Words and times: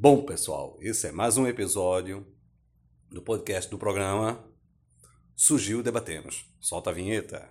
Bom, 0.00 0.22
pessoal, 0.22 0.78
esse 0.80 1.08
é 1.08 1.10
mais 1.10 1.36
um 1.36 1.44
episódio 1.44 2.24
do 3.10 3.20
podcast 3.20 3.68
do 3.68 3.76
programa 3.76 4.38
Surgiu 5.34 5.82
Debatemos. 5.82 6.44
Solta 6.60 6.90
a 6.90 6.92
vinheta. 6.92 7.48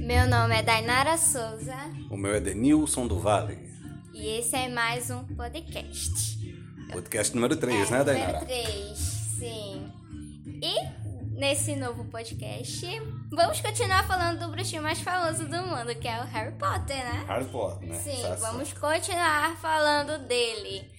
Meu 0.00 0.28
nome 0.28 0.54
é 0.56 0.62
Dainara 0.62 1.16
Souza 1.16 1.76
O 2.10 2.16
meu 2.16 2.34
é 2.34 2.40
Denilson 2.40 3.06
do 3.06 3.18
Vale. 3.18 3.58
e 4.12 4.38
esse 4.38 4.54
é 4.54 4.68
mais 4.68 5.10
um 5.10 5.24
podcast. 5.24 6.38
Podcast 6.92 7.34
número 7.34 7.56
3, 7.56 7.88
é, 7.88 7.90
né, 7.90 8.04
Dainara? 8.04 8.40
Número 8.40 8.46
3, 8.46 9.13
sim. 9.48 9.92
E 10.62 11.38
nesse 11.38 11.74
novo 11.76 12.04
podcast, 12.06 12.86
vamos 13.30 13.60
continuar 13.60 14.06
falando 14.06 14.38
do 14.40 14.48
bruxinho 14.52 14.82
mais 14.82 15.00
famoso 15.00 15.44
do 15.46 15.62
mundo, 15.66 15.94
que 15.96 16.08
é 16.08 16.20
o 16.20 16.24
Harry 16.24 16.52
Potter, 16.52 16.96
né? 16.96 17.24
Harry 17.28 17.44
Potter, 17.46 17.88
né? 17.88 17.98
Sim, 17.98 18.22
vamos 18.40 18.72
continuar 18.72 19.56
falando 19.60 20.26
dele. 20.26 20.90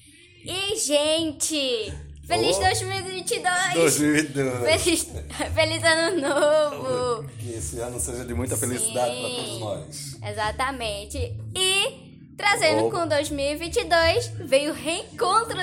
E, 0.44 0.78
gente, 0.78 1.92
feliz 2.28 2.58
Oh. 2.58 2.62
2022! 2.62 3.74
2022. 3.74 4.84
Feliz, 4.84 5.04
feliz 5.56 5.84
ano 5.84 6.22
novo! 6.22 7.30
Que 7.40 7.54
esse 7.54 7.80
ano 7.80 8.00
seja 8.00 8.26
de 8.26 8.34
muita 8.34 8.56
felicidade 8.56 9.16
para 9.16 9.30
todos 9.30 9.60
nós. 9.60 10.18
Exatamente. 10.22 11.18
E 11.56 12.34
trazendo 12.38 12.86
Opa. 12.86 13.00
com 13.00 13.08
2022 13.08 14.28
veio 14.46 14.72
o 14.72 14.76
reencontro 14.76 15.58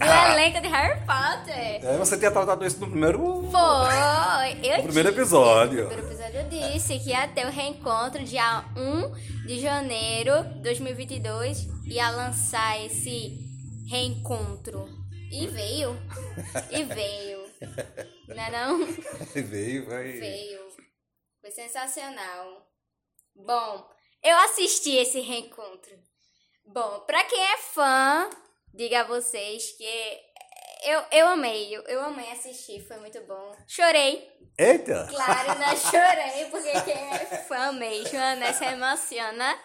do 0.06 0.32
elenco 0.32 0.60
de 0.60 0.68
Harry 0.68 0.98
Potter. 1.00 1.84
É, 1.84 1.96
você 1.98 2.16
tinha 2.18 2.30
tratado 2.30 2.64
isso 2.66 2.80
no 2.80 2.88
primeiro, 2.90 3.18
Foi! 3.50 4.60
Eu 4.66 4.78
no 4.78 4.82
primeiro 4.84 5.08
disse- 5.10 5.20
episódio. 5.20 5.82
No 5.84 5.88
primeiro 5.88 6.12
episódio 6.12 6.40
eu 6.40 6.48
disse 6.48 6.98
que 7.00 7.10
ia 7.10 7.28
ter 7.28 7.46
o 7.46 7.50
reencontro 7.50 8.22
dia 8.24 8.64
1 8.76 9.46
de 9.46 9.58
janeiro 9.60 10.42
de 10.54 10.62
2022 10.62 11.66
ia 11.86 12.10
lançar 12.10 12.80
esse 12.84 13.36
reencontro. 13.90 14.88
E 15.30 15.46
veio. 15.46 15.96
E 16.70 16.82
veio. 16.84 17.40
Não 18.28 18.42
é 18.42 18.50
não? 18.50 18.86
Veio, 19.34 19.86
vai. 19.86 20.04
Veio. 20.12 20.60
Foi 21.40 21.50
sensacional. 21.50 22.66
Bom, 23.36 23.86
eu 24.22 24.36
assisti 24.38 24.96
esse 24.96 25.20
reencontro. 25.20 25.92
Bom, 26.66 27.00
pra 27.06 27.22
quem 27.24 27.40
é 27.40 27.58
fã, 27.58 28.30
diga 28.74 29.00
a 29.00 29.04
vocês 29.04 29.72
que 29.76 30.18
eu, 30.84 31.02
eu 31.12 31.28
amei, 31.28 31.74
eu, 31.76 31.82
eu 31.82 32.00
amei 32.02 32.30
assistir, 32.32 32.86
foi 32.86 32.96
muito 32.98 33.20
bom. 33.26 33.52
Chorei, 33.66 34.26
Eita! 34.58 35.06
claro, 35.10 35.58
né? 35.58 35.76
Chorei, 35.76 36.44
porque 36.50 36.72
quem 36.82 36.94
é 37.12 37.18
fã 37.48 37.72
mesmo, 37.72 38.18
né? 38.18 38.52
Se 38.52 38.64
emociona. 38.64 39.58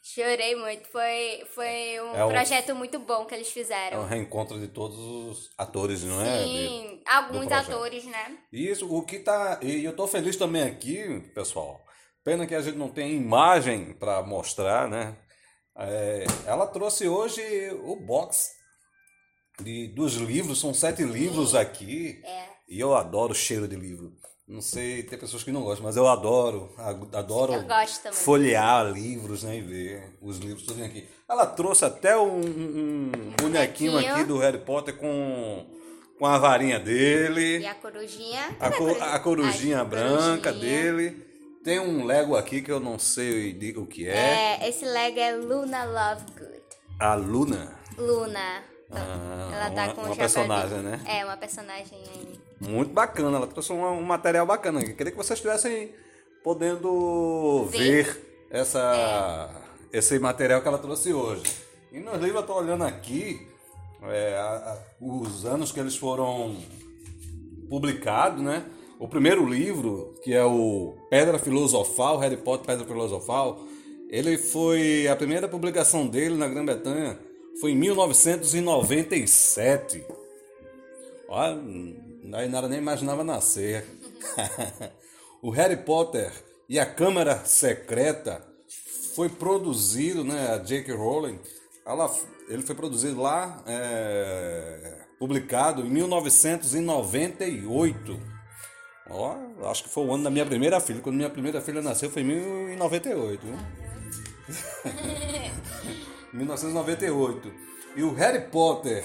Chorei 0.00 0.54
muito, 0.54 0.88
foi, 0.90 1.44
foi 1.54 2.00
um 2.00 2.14
É 2.14 2.24
um- 2.24 2.28
projeto 2.28 2.74
muito 2.74 2.98
bom 2.98 3.24
que 3.26 3.34
eles 3.34 3.48
É 3.48 3.50
um 3.50 3.52
fizeram. 3.52 4.06
reencontro 4.06 4.58
de 4.58 4.68
todos 4.68 4.96
os 4.98 5.50
atores, 5.58 6.02
não 6.04 6.22
é? 6.22 6.38
De- 6.44 6.44
Sim, 6.44 7.02
alguns 7.06 7.46
projeto. 7.46 7.70
atores, 7.72 8.04
né? 8.04 8.38
Isso, 8.52 8.90
o 8.94 9.04
que 9.04 9.18
tá. 9.18 9.58
E 9.60 9.84
eu 9.84 9.94
tô 9.96 10.06
feliz 10.06 10.36
também 10.36 10.62
aqui, 10.62 11.20
pessoal. 11.34 11.84
Pena 12.24 12.46
que 12.46 12.54
a 12.54 12.60
gente 12.60 12.76
não 12.78 12.88
tem 12.88 13.12
imagem 13.16 13.92
para 13.94 14.22
mostrar, 14.22 14.88
né? 14.88 15.16
É, 15.78 16.24
ela 16.46 16.66
trouxe 16.66 17.06
hoje 17.08 17.40
o 17.84 17.94
box 17.96 18.50
de, 19.60 19.88
dos 19.88 20.14
livros, 20.14 20.60
são 20.60 20.72
sete 20.74 21.02
livros 21.02 21.54
aqui. 21.54 22.20
É. 22.24 22.44
E 22.68 22.78
eu 22.80 22.94
adoro 22.94 23.32
o 23.32 23.36
cheiro 23.36 23.66
de 23.68 23.76
livro. 23.76 24.12
Não 24.46 24.62
sei, 24.62 25.02
tem 25.02 25.18
pessoas 25.18 25.42
que 25.44 25.52
não 25.52 25.62
gostam, 25.62 25.84
mas 25.84 25.96
eu 25.96 26.08
adoro. 26.08 26.72
Adoro 27.12 27.52
Eu 27.52 27.62
folhear 28.14 28.90
livros, 28.90 29.42
né? 29.42 29.58
E 29.58 29.60
ver 29.60 30.16
os 30.22 30.38
livros 30.38 30.64
tudo 30.64 30.82
aqui. 30.82 31.06
Ela 31.28 31.44
trouxe 31.46 31.84
até 31.84 32.16
um, 32.16 32.38
um- 32.40 33.12
um 33.14 33.30
bonequinho 33.42 33.98
aqui 33.98 34.24
do 34.24 34.38
Harry 34.38 34.58
Potter 34.58 34.96
com, 34.96 35.66
com 36.18 36.24
a 36.26 36.38
varinha 36.38 36.80
dele. 36.80 37.58
E 37.58 37.66
a 37.66 37.74
corujinha. 37.74 38.56
A, 38.58 38.70
co- 38.70 38.96
a 38.98 39.18
corujinha 39.18 39.80
A 39.80 39.84
branca 39.84 40.50
corujinha. 40.50 40.52
dele. 40.92 41.27
Tem 41.68 41.78
um 41.78 42.06
Lego 42.06 42.34
aqui 42.34 42.62
que 42.62 42.72
eu 42.72 42.80
não 42.80 42.98
sei 42.98 43.52
o 43.76 43.84
que 43.84 44.08
é. 44.08 44.56
É, 44.62 44.68
esse 44.70 44.86
Lego 44.86 45.20
é 45.20 45.36
Luna 45.36 45.84
Lovegood. 45.84 46.62
A 46.98 47.14
Luna. 47.14 47.78
Luna. 47.98 48.62
Ah, 48.90 49.50
ela 49.52 49.70
tá 49.72 49.84
uma- 49.84 49.94
com 49.94 50.00
uma 50.00 50.06
um 50.06 50.14
chapéu 50.14 50.16
personagem, 50.16 50.78
de- 50.78 50.82
né? 50.84 51.00
É, 51.06 51.24
uma 51.26 51.36
personagem 51.36 51.98
aí. 52.08 52.40
Muito 52.58 52.90
bacana. 52.94 53.36
Ela 53.36 53.46
trouxe 53.46 53.70
um, 53.70 53.84
um 53.86 54.00
material 54.02 54.46
bacana. 54.46 54.80
Eu 54.80 54.96
queria 54.96 55.10
que 55.12 55.18
vocês 55.18 55.38
estivessem 55.38 55.94
podendo 56.42 57.66
Ver. 57.66 58.04
ver, 58.06 58.46
essa, 58.50 59.50
esse 59.92 60.18
material 60.18 60.62
que 60.62 60.68
ela 60.68 60.78
trouxe 60.78 61.12
hoje. 61.12 61.42
E 61.92 62.00
nos 62.00 62.14
livros 62.14 62.40
eu 62.40 62.46
tô 62.46 62.54
olhando 62.54 62.84
aqui 62.84 63.46
é, 64.04 64.38
a- 64.38 64.72
a- 64.72 64.78
os 65.04 65.44
anos 65.44 65.70
que 65.70 65.78
eles 65.80 65.96
foram 65.98 66.56
publicados, 67.68 68.42
né? 68.42 68.64
O 68.98 69.06
primeiro 69.06 69.48
livro, 69.48 70.14
que 70.22 70.34
é 70.34 70.44
o 70.44 70.96
Pedra 71.08 71.38
Filosofal, 71.38 72.18
Harry 72.18 72.36
Potter 72.36 72.66
Pedra 72.66 72.84
Filosofal, 72.84 73.60
ele 74.10 74.36
foi 74.36 75.06
a 75.06 75.14
primeira 75.14 75.46
publicação 75.46 76.06
dele 76.06 76.34
na 76.34 76.48
Grã-Bretanha 76.48 77.18
foi 77.60 77.72
em 77.72 77.76
1997. 77.76 80.04
Olha, 81.28 81.60
a 82.32 82.48
nada 82.48 82.68
nem 82.68 82.78
imaginava 82.78 83.24
nascer. 83.24 83.84
o 85.42 85.50
Harry 85.50 85.76
Potter 85.76 86.32
e 86.68 86.78
a 86.78 86.86
Câmara 86.86 87.44
Secreta 87.44 88.46
foi 89.14 89.28
produzido, 89.28 90.22
né? 90.24 90.54
A 90.54 90.58
J.K. 90.58 90.94
Rowling, 90.94 91.40
ela, 91.84 92.08
ele 92.48 92.62
foi 92.62 92.76
produzido 92.76 93.20
lá, 93.20 93.60
é, 93.66 95.00
publicado 95.18 95.84
em 95.84 95.90
1998. 95.90 98.37
Ó, 99.10 99.36
acho 99.70 99.84
que 99.84 99.88
foi 99.88 100.04
o 100.04 100.14
ano 100.14 100.24
da 100.24 100.30
minha 100.30 100.44
primeira 100.44 100.80
filha. 100.80 101.00
Quando 101.00 101.16
minha 101.16 101.30
primeira 101.30 101.60
filha 101.60 101.80
nasceu 101.80 102.10
foi 102.10 102.22
em 102.22 102.26
1998. 102.26 103.40
Viu? 103.42 103.56
1998. 106.36 107.52
E 107.96 108.02
o 108.02 108.12
Harry 108.14 108.50
Potter, 108.50 109.04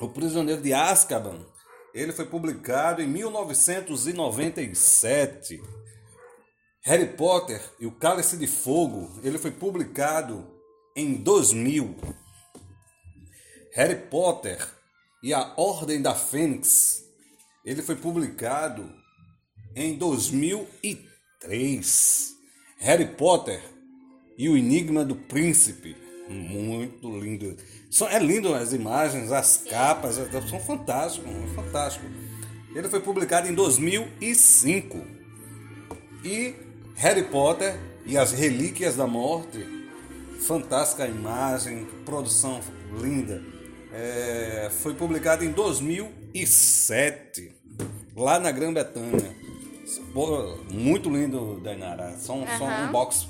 o 0.00 0.08
Prisioneiro 0.08 0.60
de 0.60 0.72
Azkaban, 0.72 1.46
ele 1.94 2.12
foi 2.12 2.26
publicado 2.26 3.00
em 3.00 3.06
1997. 3.06 5.62
Harry 6.82 7.06
Potter 7.06 7.62
e 7.78 7.86
o 7.86 7.92
Cálice 7.92 8.36
de 8.36 8.46
Fogo, 8.46 9.18
ele 9.22 9.38
foi 9.38 9.52
publicado 9.52 10.46
em 10.94 11.14
2000. 11.14 11.96
Harry 13.72 13.96
Potter 13.96 14.62
e 15.22 15.32
a 15.32 15.54
Ordem 15.56 16.02
da 16.02 16.14
Fênix, 16.14 17.02
ele 17.64 17.82
foi 17.82 17.96
publicado 17.96 19.02
em 19.74 19.96
2003. 19.96 22.34
Harry 22.78 23.06
Potter 23.06 23.60
e 24.36 24.48
o 24.48 24.56
Enigma 24.56 25.04
do 25.04 25.14
Príncipe, 25.14 25.94
muito 26.28 27.08
lindo. 27.18 27.56
São, 27.90 28.08
é 28.08 28.18
lindo 28.18 28.52
as 28.54 28.72
imagens, 28.72 29.30
as 29.32 29.64
capas, 29.68 30.18
é- 30.18 30.28
são 30.48 30.58
fantásticos, 30.60 31.30
fantástico. 31.54 32.06
Ele 32.74 32.88
foi 32.88 33.00
publicado 33.00 33.46
em 33.48 33.54
2005. 33.54 35.04
E 36.24 36.54
Harry 36.96 37.22
Potter 37.24 37.78
e 38.06 38.16
as 38.18 38.32
Relíquias 38.32 38.96
da 38.96 39.06
Morte, 39.06 39.64
fantástica 40.40 41.06
imagem, 41.06 41.86
produção 42.04 42.60
linda. 43.00 43.40
É, 43.92 44.68
foi 44.82 44.94
publicado 44.94 45.44
em 45.44 45.52
2007, 45.52 47.54
lá 48.16 48.40
na 48.40 48.50
Grã-Bretanha. 48.50 49.43
Pô, 50.12 50.56
Muito 50.70 51.10
lindo, 51.10 51.60
Dainara. 51.62 52.16
São, 52.18 52.44
são 52.58 52.66
Aham. 52.68 52.88
um 52.88 52.92
box 52.92 53.26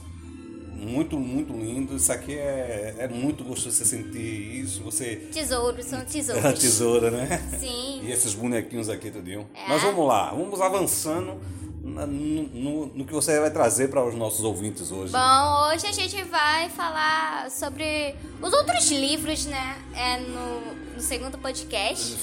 muito, 0.73 1.19
muito 1.19 1.53
lindo. 1.53 1.97
Isso 1.97 2.13
aqui 2.13 2.35
é, 2.37 2.95
é 2.99 3.09
muito 3.09 3.43
gostoso 3.45 3.77
você 3.77 3.85
sentir 3.85 4.61
isso. 4.61 4.83
Você. 4.83 5.17
Tesouros, 5.33 5.87
são 5.87 6.01
É 6.01 6.05
tesouros. 6.05 6.59
tesoura, 6.61 7.11
né? 7.11 7.43
Sim. 7.59 8.01
E 8.05 8.11
esses 8.13 8.35
bonequinhos 8.35 8.89
aqui, 8.89 9.11
tudinho. 9.11 9.49
É. 9.55 9.69
Mas 9.69 9.83
vamos 9.83 10.07
lá, 10.07 10.31
vamos 10.31 10.61
avançando 10.61 11.41
no, 11.83 12.07
no- 12.07 12.87
no 12.87 13.05
que 13.05 13.13
você 13.13 13.39
vai 13.41 13.51
trazer 13.51 13.89
para 13.89 14.05
os 14.05 14.15
nossos 14.15 14.43
ouvintes 14.45 14.91
hoje. 14.91 15.13
Bom, 15.13 15.69
hoje 15.73 15.87
a 15.87 15.93
gente 15.93 16.23
vai 16.25 16.69
falar 16.71 17.51
sobre 17.51 18.15
os 18.43 18.53
outros 18.53 18.91
livros, 18.91 19.47
né? 19.47 19.77
É 19.95 20.19
no, 20.21 20.95
no 20.95 21.01
segundo 21.01 21.37
podcast. 21.39 22.17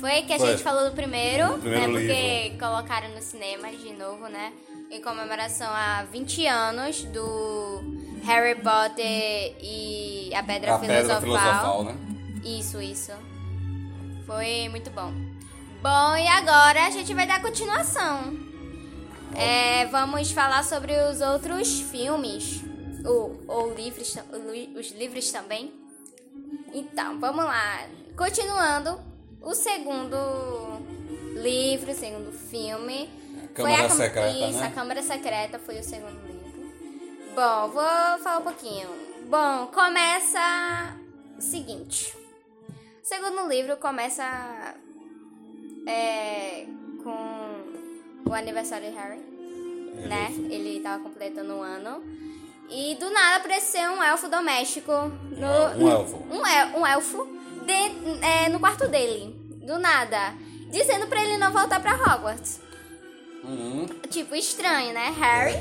Foi 0.00 0.22
que 0.22 0.32
a 0.32 0.38
Foi. 0.38 0.48
gente 0.50 0.62
falou 0.62 0.88
do 0.90 0.94
primeiro, 0.94 1.54
Do 1.54 1.60
primeiro 1.60 1.92
né? 1.92 1.98
Porque 2.00 2.58
colocaram 2.58 3.08
no 3.14 3.22
cinema 3.22 3.70
de 3.70 3.92
novo, 3.94 4.28
né? 4.28 4.52
Em 4.90 5.00
comemoração 5.00 5.68
a 5.68 6.04
20 6.04 6.46
anos 6.46 7.02
do 7.04 7.82
Harry 8.24 8.54
Potter 8.60 9.56
e 9.60 10.30
a 10.34 10.42
Pedra 10.42 10.74
a 10.74 10.78
pedra 10.78 10.96
Filosofal. 11.18 11.20
filosofal, 11.22 11.84
né? 11.84 11.96
Isso, 12.44 12.80
isso. 12.80 13.12
Foi 14.26 14.68
muito 14.68 14.90
bom. 14.90 15.12
Bom, 15.82 16.16
e 16.16 16.26
agora 16.26 16.86
a 16.86 16.90
gente 16.90 17.12
vai 17.14 17.26
dar 17.26 17.40
continuação. 17.40 18.36
É, 19.34 19.86
vamos 19.86 20.30
falar 20.30 20.64
sobre 20.64 20.92
os 21.10 21.20
outros 21.20 21.80
filmes, 21.80 22.62
ou, 23.04 23.40
ou 23.46 23.74
livros, 23.74 24.16
os 24.76 24.90
livros 24.92 25.30
também. 25.30 25.72
Então, 26.72 27.18
vamos 27.20 27.44
lá. 27.44 27.86
Continuando, 28.16 28.98
o 29.46 29.54
segundo 29.54 30.16
livro, 31.40 31.92
o 31.92 31.94
segundo 31.94 32.32
filme. 32.32 33.08
Câmara 33.54 33.88
foi 33.88 34.04
a, 34.04 34.08
Secreta, 34.08 34.48
isso, 34.48 34.58
né? 34.58 34.66
a 34.66 34.70
Câmara 34.72 35.02
Secreta 35.02 35.58
foi 35.60 35.78
o 35.78 35.84
segundo 35.84 36.20
livro. 36.26 36.72
Bom, 37.32 37.68
vou 37.68 38.18
falar 38.24 38.38
um 38.38 38.42
pouquinho. 38.42 38.88
Bom, 39.28 39.68
começa 39.68 40.96
o 41.38 41.40
seguinte. 41.40 42.12
O 42.68 43.06
segundo 43.06 43.48
livro 43.48 43.76
começa 43.76 44.74
é, 45.86 46.66
com 47.04 48.28
o 48.28 48.34
aniversário 48.34 48.90
de 48.90 48.96
Harry, 48.96 49.20
né? 50.08 50.26
Ele 50.50 50.80
tava 50.80 51.04
completando 51.04 51.54
um 51.54 51.62
ano. 51.62 52.02
E 52.68 52.96
do 52.96 53.08
nada 53.10 53.36
apareceu 53.36 53.92
um 53.92 54.02
elfo 54.02 54.28
doméstico. 54.28 54.90
No, 54.92 55.84
Um 55.84 55.88
elfo. 55.88 56.16
Um, 56.16 56.40
um 56.82 56.86
elfo 56.86 57.36
de- 57.66 58.24
é, 58.24 58.48
no 58.48 58.58
quarto 58.60 58.88
dele. 58.88 59.34
Do 59.66 59.78
nada. 59.78 60.34
Dizendo 60.70 61.06
pra 61.06 61.22
ele 61.22 61.36
não 61.36 61.52
voltar 61.52 61.80
pra 61.80 61.94
Hogwarts. 61.94 62.60
Uhum. 63.44 63.86
Tipo, 64.10 64.34
estranho, 64.34 64.92
né? 64.92 65.14
Harry. 65.18 65.56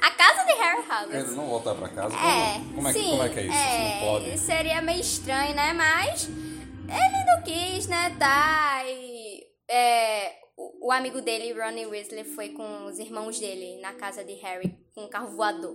A 0.00 0.10
casa 0.12 0.44
de 0.44 0.52
Harry 0.52 0.80
Hogwarts. 0.80 1.14
Ele 1.28 1.36
não 1.36 1.46
voltar 1.48 1.74
pra 1.74 1.88
casa? 1.88 2.14
É, 2.16 2.60
como, 2.74 2.88
é, 2.88 2.92
que- 2.92 2.98
sim, 2.98 3.10
como 3.10 3.22
é 3.22 3.28
que 3.28 3.38
é 3.40 3.42
isso? 3.46 3.52
Você 3.58 3.78
não 3.78 4.00
pode? 4.00 4.38
Seria 4.38 4.82
meio 4.82 5.00
estranho, 5.00 5.54
né? 5.54 5.72
Mas 5.72 6.26
ele 6.28 7.24
não 7.26 7.42
quis, 7.42 7.86
né? 7.86 8.14
Tá. 8.18 8.82
E, 8.86 9.42
é, 9.68 10.32
o, 10.56 10.88
o 10.88 10.92
amigo 10.92 11.20
dele, 11.20 11.52
Ronnie 11.58 11.86
Weasley, 11.86 12.24
foi 12.24 12.50
com 12.50 12.86
os 12.86 12.98
irmãos 12.98 13.38
dele 13.40 13.80
na 13.80 13.92
casa 13.94 14.24
de 14.24 14.34
Harry 14.34 14.74
com 14.94 15.04
um 15.04 15.08
carro 15.08 15.34
voador. 15.36 15.74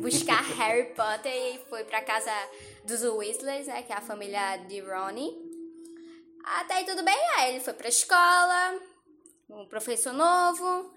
Buscar 0.00 0.42
Harry 0.56 0.94
Potter 0.94 1.32
e 1.32 1.58
foi 1.68 1.84
pra 1.84 2.02
casa 2.02 2.32
dos 2.84 3.02
Weasleys, 3.02 3.66
né? 3.66 3.82
Que 3.82 3.92
é 3.92 3.96
a 3.96 4.00
família 4.00 4.56
de 4.68 4.80
Ronnie. 4.80 5.36
Até 6.44 6.74
aí 6.74 6.84
tudo 6.84 7.02
bem, 7.02 7.18
aí 7.36 7.50
ele 7.54 7.60
foi 7.64 7.74
pra 7.74 7.88
escola, 7.88 8.80
um 9.48 9.66
professor 9.66 10.12
novo. 10.12 10.92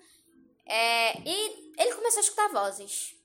é, 0.66 1.20
e 1.20 1.74
ele 1.78 1.94
começou 1.96 2.20
a 2.20 2.24
escutar 2.24 2.48
vozes. 2.50 3.16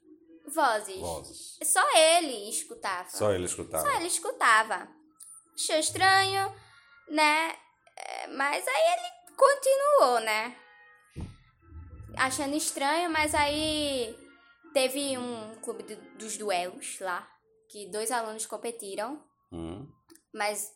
Vozes. 0.47 0.97
Vozes. 0.99 1.59
Só 1.63 1.83
ele 1.97 2.49
escutava. 2.49 3.09
Só 3.11 3.33
ele 3.33 3.45
escutava. 3.45 3.85
Só 3.87 3.97
ele 3.97 4.07
escutava. 4.09 4.89
Achou 5.55 5.77
estranho, 5.77 6.55
né? 7.09 7.55
É, 7.97 8.27
Mas 8.29 8.67
aí 8.67 8.83
ele 8.93 9.37
continuou, 9.37 10.21
né? 10.21 10.57
Achando 12.17 12.57
estranho, 12.57 13.11
mas 13.11 13.35
aí 13.35 14.17
teve 14.79 15.19
um 15.19 15.57
clube 15.57 15.83
de- 15.83 15.97
dos 16.17 16.37
duelos 16.37 17.01
lá, 17.01 17.29
que 17.69 17.87
dois 17.91 18.13
alunos 18.13 18.47
competiram, 18.47 19.21
Hum, 19.51 19.85
mas 20.33 20.73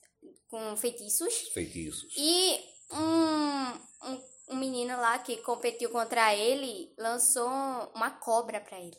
com 0.50 0.76
feitiços. 0.76 1.32
feitiços. 1.54 2.12
E 2.16 2.58
um, 2.90 3.69
um, 4.08 4.22
um 4.49 4.56
menino 4.56 4.96
lá 4.96 5.19
que 5.20 5.37
competiu 5.43 5.88
contra 5.90 6.34
ele 6.34 6.93
lançou 6.99 7.49
uma 7.94 8.10
cobra 8.10 8.60
pra 8.60 8.81
ele. 8.81 8.99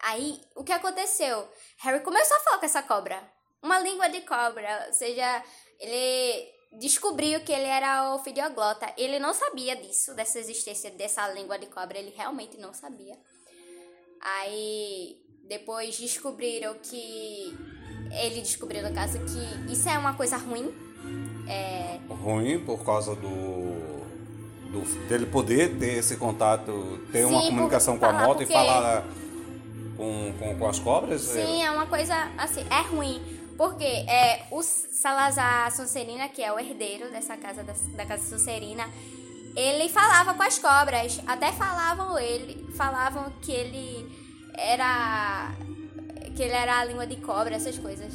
Aí, 0.00 0.40
o 0.56 0.64
que 0.64 0.72
aconteceu? 0.72 1.48
Harry 1.78 2.02
começou 2.02 2.36
a 2.36 2.40
falar 2.40 2.58
com 2.58 2.66
essa 2.66 2.82
cobra. 2.82 3.32
Uma 3.62 3.78
língua 3.78 4.08
de 4.08 4.20
cobra. 4.22 4.86
Ou 4.88 4.92
seja, 4.92 5.42
ele 5.78 6.52
descobriu 6.80 7.40
que 7.44 7.52
ele 7.52 7.64
era 7.68 8.12
o 8.14 8.18
filioglota. 8.18 8.92
Ele 8.98 9.18
não 9.18 9.32
sabia 9.32 9.74
disso, 9.76 10.14
dessa 10.14 10.38
existência 10.38 10.90
dessa 10.90 11.26
língua 11.28 11.58
de 11.58 11.66
cobra. 11.68 11.96
Ele 11.98 12.10
realmente 12.10 12.58
não 12.58 12.74
sabia. 12.74 13.16
Aí, 14.20 15.16
depois 15.48 15.98
descobriram 15.98 16.74
que... 16.82 17.56
Ele 18.22 18.40
descobriu, 18.40 18.82
no 18.82 18.92
caso, 18.94 19.18
que 19.18 19.72
isso 19.72 19.88
é 19.88 19.98
uma 19.98 20.14
coisa 20.14 20.36
ruim. 20.36 20.72
É, 21.48 21.98
Ruim 22.08 22.58
por 22.64 22.84
causa 22.84 23.14
do, 23.14 24.00
do 24.70 25.08
dele 25.08 25.26
poder 25.26 25.76
ter 25.78 25.98
esse 25.98 26.16
contato, 26.16 27.00
ter 27.12 27.24
uma 27.24 27.40
Sim, 27.42 27.48
comunicação 27.48 27.98
por- 27.98 28.08
com 28.08 28.16
a 28.16 28.26
moto 28.26 28.42
e 28.42 28.46
porque- 28.46 28.52
falar 28.52 29.04
com, 29.96 30.32
com, 30.38 30.58
com 30.58 30.68
as 30.68 30.78
cobras. 30.78 31.20
Sim, 31.22 31.62
é 31.62 31.70
uma 31.70 31.86
coisa 31.86 32.14
assim, 32.38 32.64
é 32.70 32.80
ruim. 32.88 33.20
Porque 33.56 33.84
é, 33.84 34.46
o 34.50 34.62
Salazar 34.62 35.74
Sonserina, 35.74 36.28
que 36.28 36.42
é 36.42 36.52
o 36.52 36.58
herdeiro 36.58 37.10
dessa 37.10 37.36
casa, 37.36 37.62
da, 37.64 37.72
da 37.96 38.04
casa 38.06 38.28
Sonserina, 38.28 38.88
ele 39.56 39.88
falava 39.88 40.34
com 40.34 40.42
as 40.42 40.58
cobras. 40.58 41.20
Até 41.26 41.50
falavam 41.52 42.18
ele, 42.18 42.70
falavam 42.76 43.32
que 43.40 43.50
ele 43.52 44.06
era. 44.54 45.50
que 46.34 46.42
ele 46.42 46.52
era 46.52 46.80
a 46.80 46.84
língua 46.84 47.06
de 47.06 47.16
cobra, 47.16 47.54
essas 47.56 47.78
coisas. 47.78 48.12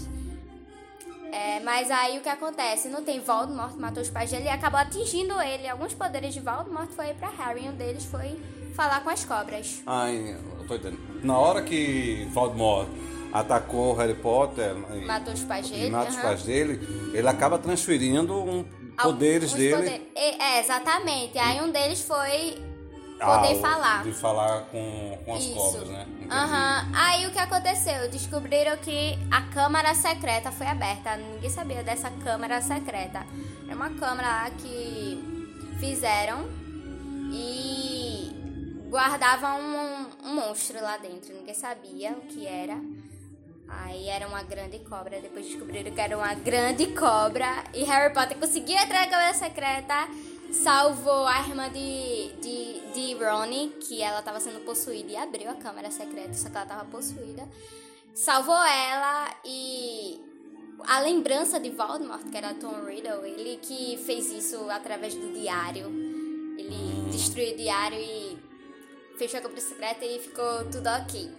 É, 1.33 1.61
mas 1.61 1.89
aí 1.89 2.17
o 2.17 2.21
que 2.21 2.27
acontece? 2.29 2.89
Não 2.89 3.03
tem 3.03 3.21
Voldemort, 3.21 3.73
matou 3.77 4.03
os 4.03 4.09
pais 4.09 4.29
dele 4.29 4.45
e 4.45 4.49
acabou 4.49 4.79
atingindo 4.79 5.39
ele. 5.41 5.67
Alguns 5.67 5.93
poderes 5.93 6.33
de 6.33 6.41
Voldemort 6.41 6.89
foi 6.89 7.13
pra 7.13 7.29
Harry, 7.29 7.69
um 7.69 7.73
deles 7.73 8.03
foi 8.03 8.37
falar 8.75 9.01
com 9.01 9.09
as 9.09 9.23
cobras. 9.23 9.81
Ai, 9.87 10.35
eu 10.59 10.67
tô 10.67 10.75
entendendo. 10.75 10.99
Na 11.23 11.37
hora 11.37 11.61
que 11.61 12.27
Voldemort 12.33 12.87
atacou 13.31 13.93
Harry 13.95 14.13
Potter 14.15 14.75
Matou 15.05 15.33
os 15.33 15.43
pais 15.45 15.69
dele. 15.69 15.89
mata 15.89 16.09
os 16.09 16.15
aham. 16.17 16.23
pais 16.23 16.43
dele, 16.43 17.11
ele 17.13 17.27
acaba 17.29 17.57
transferindo 17.57 18.33
um, 18.35 18.65
poderes 19.03 19.53
dele 19.53 19.75
poder- 19.75 20.11
É, 20.15 20.43
é, 20.55 20.59
exatamente. 20.59 21.37
Aí 21.37 21.61
um 21.61 21.71
deles 21.71 22.01
foi 22.03 22.61
poder 23.19 23.53
ao- 23.53 23.55
falar. 23.59 24.03
De 24.03 24.11
falar 24.13 24.61
com, 24.71 25.19
com 25.25 25.35
as 25.35 25.43
Isso. 25.43 25.53
cobras, 25.53 25.87
né? 25.89 26.07
Aham. 26.29 26.91
Aí 26.95 27.27
o 27.27 27.31
que 27.31 27.39
aconteceu? 27.39 28.09
Descobriram 28.09 28.75
que 28.77 29.17
a 29.29 29.41
câmara 29.53 29.93
secreta 29.93 30.51
foi 30.51 30.65
aberta. 30.67 31.15
Ninguém 31.17 31.49
sabia 31.49 31.83
dessa 31.83 32.09
câmara 32.23 32.61
secreta. 32.61 33.25
Era 33.67 33.75
uma 33.75 33.89
câmara 33.91 34.27
lá 34.27 34.49
que 34.51 35.21
fizeram 35.79 36.45
e 37.31 38.31
guardava 38.89 39.53
um, 39.55 40.05
um 40.29 40.33
monstro 40.35 40.81
lá 40.81 40.97
dentro. 40.97 41.33
Ninguém 41.33 41.53
sabia 41.53 42.11
o 42.11 42.21
que 42.21 42.45
era. 42.45 42.77
Aí 43.83 44.07
era 44.07 44.27
uma 44.27 44.43
grande 44.43 44.79
cobra. 44.79 45.19
Depois 45.21 45.45
descobriram 45.45 45.91
que 45.91 46.01
era 46.01 46.17
uma 46.17 46.33
grande 46.33 46.87
cobra. 46.87 47.63
E 47.73 47.83
Harry 47.83 48.13
Potter 48.13 48.37
conseguiu 48.37 48.77
entrar 48.77 49.05
na 49.05 49.07
câmara 49.07 49.33
secreta. 49.33 50.07
Salvou 50.51 51.25
a 51.25 51.39
irmã 51.39 51.69
de, 51.69 52.33
de, 52.41 52.91
de 52.93 53.23
Ronnie, 53.23 53.69
que 53.79 54.01
ela 54.01 54.19
estava 54.19 54.39
sendo 54.39 54.59
possuída. 54.65 55.11
E 55.11 55.17
abriu 55.17 55.49
a 55.49 55.55
câmara 55.55 55.89
secreta, 55.89 56.33
só 56.33 56.49
que 56.49 56.55
ela 56.55 56.65
estava 56.65 56.85
possuída. 56.85 57.47
Salvou 58.13 58.55
ela 58.55 59.33
e 59.45 60.19
a 60.87 60.99
lembrança 60.99 61.59
de 61.59 61.69
Voldemort, 61.69 62.23
que 62.29 62.37
era 62.37 62.53
Tom 62.53 62.83
Riddle, 62.85 63.25
ele 63.25 63.57
que 63.61 63.97
fez 64.05 64.31
isso 64.31 64.69
através 64.69 65.15
do 65.15 65.31
diário. 65.31 65.87
Ele 66.57 67.09
destruiu 67.09 67.53
o 67.53 67.57
diário 67.57 67.97
e 67.97 68.37
fechou 69.17 69.39
a 69.39 69.41
câmara 69.41 69.61
secreta 69.61 70.05
e 70.05 70.19
ficou 70.19 70.65
tudo 70.71 70.87
ok. 70.87 71.29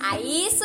Aí 0.00 0.46
isso 0.46 0.64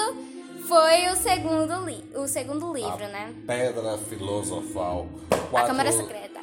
foi 0.67 1.07
o 1.09 1.15
segundo, 1.15 1.85
li 1.85 2.03
o 2.15 2.27
segundo 2.27 2.73
livro, 2.73 3.07
né? 3.07 3.33
Pedra 3.45 3.97
filosofal. 3.97 5.07
A 5.31 5.35
Quatro- 5.37 5.67
câmara 5.67 5.91
secreta. 5.91 6.37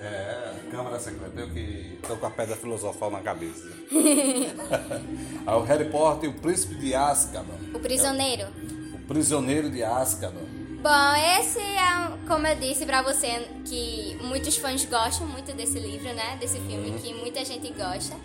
É, 0.00 0.54
Câmara 0.70 0.98
Secreta. 0.98 1.38
Eu 1.38 1.50
que 1.50 1.98
tô 2.08 2.16
com 2.16 2.24
a 2.26 2.30
pedra 2.30 2.56
filosofal 2.56 3.10
na 3.10 3.20
cabeça. 3.20 3.68
Aí 3.92 5.54
o 5.54 5.60
Harry 5.62 5.90
Potter 5.90 6.30
e 6.30 6.32
o 6.32 6.38
Príncipe 6.40 6.74
de 6.76 6.94
Azkaban. 6.94 7.58
O 7.74 7.78
prisioneiro. 7.80 8.46
O 8.94 8.98
Prisioneiro 9.06 9.68
de 9.68 9.82
Azkaban. 9.82 10.40
Bom, 10.82 11.38
esse 11.38 11.58
é, 11.60 12.16
como 12.26 12.46
eu 12.46 12.56
disse 12.56 12.86
pra 12.86 13.02
você, 13.02 13.46
que 13.66 14.16
muitos 14.22 14.56
fãs 14.56 14.82
gostam 14.86 15.26
muito 15.26 15.52
desse 15.52 15.78
livro, 15.78 16.10
né? 16.14 16.38
Desse 16.40 16.58
filme, 16.60 16.98
que 16.98 17.12
muita 17.12 17.44
gente 17.44 17.70
gosta. 17.74 18.16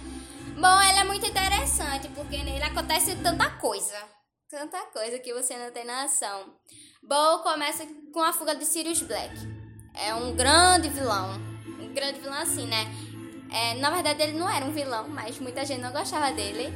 Bom, 0.58 0.82
ele 0.90 1.00
é 1.00 1.04
muito 1.04 1.26
interessante, 1.28 2.08
porque 2.16 2.38
nele 2.38 2.64
acontece 2.64 3.14
tanta 3.18 3.50
coisa. 3.50 3.98
Tanta 4.56 4.86
coisa 4.86 5.20
que 5.20 5.34
você 5.34 5.58
não 5.58 5.70
tem 5.70 5.86
noção. 5.86 6.46
Bom, 7.04 7.40
começa 7.40 7.86
com 8.14 8.22
a 8.22 8.32
fuga 8.32 8.56
de 8.56 8.64
Sirius 8.64 9.02
Black. 9.02 9.36
É 9.94 10.16
um 10.16 10.34
grande 10.34 10.88
vilão. 10.88 11.34
Um 11.78 11.94
grande 11.94 12.22
vilão 12.22 12.38
assim, 12.38 12.66
né? 12.66 12.86
É, 13.52 13.74
na 13.74 13.90
verdade, 13.90 14.24
ele 14.24 14.40
não 14.40 14.50
era 14.50 14.66
um 14.66 14.72
vilão, 14.72 15.10
mas 15.10 15.40
muita 15.40 15.66
gente 15.66 15.82
não 15.82 15.92
gostava 15.92 16.32
dele. 16.32 16.74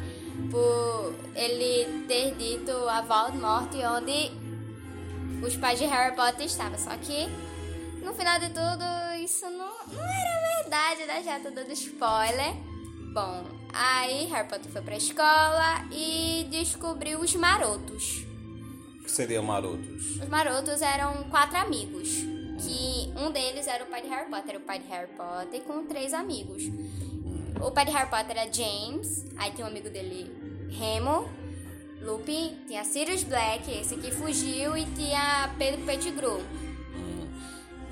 Por 0.52 1.16
ele 1.34 2.06
ter 2.06 2.36
dito 2.36 2.70
a 2.90 3.00
Voldemort 3.00 3.74
onde 3.74 4.30
os 5.42 5.56
pais 5.56 5.80
de 5.80 5.86
Harry 5.86 6.14
Potter 6.18 6.48
estavam. 6.48 6.78
Só 6.78 6.98
que, 6.98 7.28
no 8.04 8.14
final 8.14 8.40
de 8.40 8.50
tudo, 8.50 9.24
isso 9.24 9.46
não, 9.46 9.72
não 9.88 10.04
era 10.04 10.62
verdade, 10.62 11.06
né? 11.06 11.24
Já 11.24 11.40
tô 11.40 11.50
dando 11.50 11.72
spoiler. 11.72 12.56
Bom, 13.14 13.59
aí 13.74 14.26
Harry 14.26 14.48
Potter 14.48 14.72
foi 14.72 14.82
pra 14.82 14.96
escola 14.98 15.86
e 15.92 16.48
descobriu 16.50 17.20
os 17.20 17.36
marotos. 17.36 18.26
Que 19.04 19.12
seriam 19.12 19.44
marotos. 19.44 20.18
Os 20.22 20.30
marotos 20.30 20.82
eram 20.82 21.24
quatro 21.30 21.58
amigos. 21.58 22.10
que 22.60 23.14
um 23.18 23.32
deles 23.32 23.68
era 23.68 23.84
o 23.84 23.88
pai 23.88 24.02
de 24.02 24.10
Harry 24.10 24.30
Potter, 24.30 24.58
o 24.58 24.60
pai 24.60 24.80
de 24.80 24.88
Harry 24.88 25.10
Potter 25.14 25.62
com 25.62 25.86
três 25.86 26.14
amigos. 26.14 26.64
O 27.62 27.72
pai 27.72 27.86
de 27.86 27.92
Harry 27.92 28.10
Potter 28.10 28.38
era 28.38 28.52
James, 28.52 29.26
aí 29.38 29.52
tinha 29.52 29.66
um 29.66 29.70
amigo 29.70 29.90
dele, 29.90 30.30
Remo, 30.70 31.30
Lupin, 32.02 32.58
tinha 32.68 32.84
Sirius 32.84 33.24
Black, 33.24 33.70
esse 33.72 33.96
que 33.98 34.12
fugiu, 34.12 34.78
e 34.78 34.86
tinha 34.88 35.54
Pedro 35.58 35.86
Pettigrew. 35.86 36.42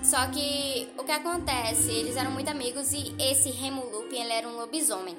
Só 0.03 0.27
que 0.27 0.87
o 0.97 1.03
que 1.03 1.11
acontece, 1.11 1.91
eles 1.91 2.15
eram 2.15 2.31
muito 2.31 2.49
amigos 2.49 2.93
e 2.93 3.13
esse 3.19 3.49
Remo 3.49 3.83
Lupin, 3.85 4.21
ele 4.21 4.33
era 4.33 4.47
um 4.47 4.55
lobisomem. 4.55 5.15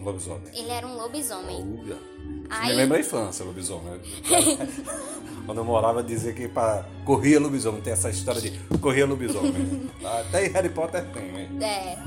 Lobisomem. 0.00 0.42
Ele 0.54 0.70
era 0.70 0.86
um 0.86 0.96
lobisomem. 0.96 1.60
Uga. 1.60 1.98
Aí- 2.50 2.68
Me 2.68 2.74
lembra 2.74 2.96
a 2.98 3.00
infância, 3.00 3.44
lobisomem. 3.44 4.00
Quando 5.46 5.58
eu 5.58 5.64
morava, 5.64 6.02
dizia 6.02 6.32
que 6.32 6.46
pra... 6.48 6.84
corria 7.04 7.40
lobisomem. 7.40 7.80
Tem 7.80 7.92
essa 7.92 8.10
história 8.10 8.40
de 8.40 8.50
corria 8.78 9.06
lobisomem. 9.06 9.90
Até 10.04 10.46
em 10.46 10.50
Harry 10.50 10.68
Potter 10.68 11.04
tem, 11.12 11.24
hein? 11.36 11.48
É. 11.62 11.98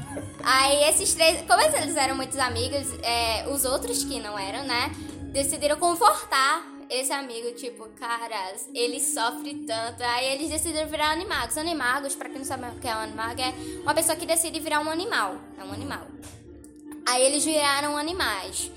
Aí 0.44 0.84
esses 0.90 1.14
três, 1.14 1.42
como 1.48 1.62
eles 1.62 1.96
eram 1.98 2.16
muitos 2.16 2.38
amigos, 2.38 2.88
é, 3.04 3.48
os 3.50 3.66
outros 3.66 4.04
que 4.04 4.20
não 4.22 4.38
eram, 4.38 4.64
né, 4.66 4.92
decidiram 5.34 5.78
confortar 5.78 6.74
esse 6.90 7.12
amigo, 7.12 7.52
tipo, 7.54 7.90
cara, 8.00 8.54
ele 8.74 9.00
sofre 9.00 9.56
tanto. 9.66 10.04
Aí 10.04 10.34
eles 10.34 10.50
decidiram 10.50 10.88
virar 10.88 11.12
animagos. 11.12 11.58
Animagos, 11.58 12.16
pra 12.16 12.30
quem 12.30 12.38
não 12.38 12.46
sabe 12.46 12.66
o 12.68 12.80
que 12.80 12.88
é 12.88 12.96
um 12.96 13.00
animago, 13.00 13.42
é 13.42 13.54
uma 13.82 13.94
pessoa 13.94 14.16
que 14.16 14.26
decide 14.26 14.60
virar 14.60 14.80
um 14.82 14.90
animal. 14.90 15.36
É 15.60 15.64
um 15.64 15.74
animal. 15.74 16.06
Aí 17.06 17.24
eles 17.24 17.46
viraram 17.46 17.98
animais. 17.98 18.72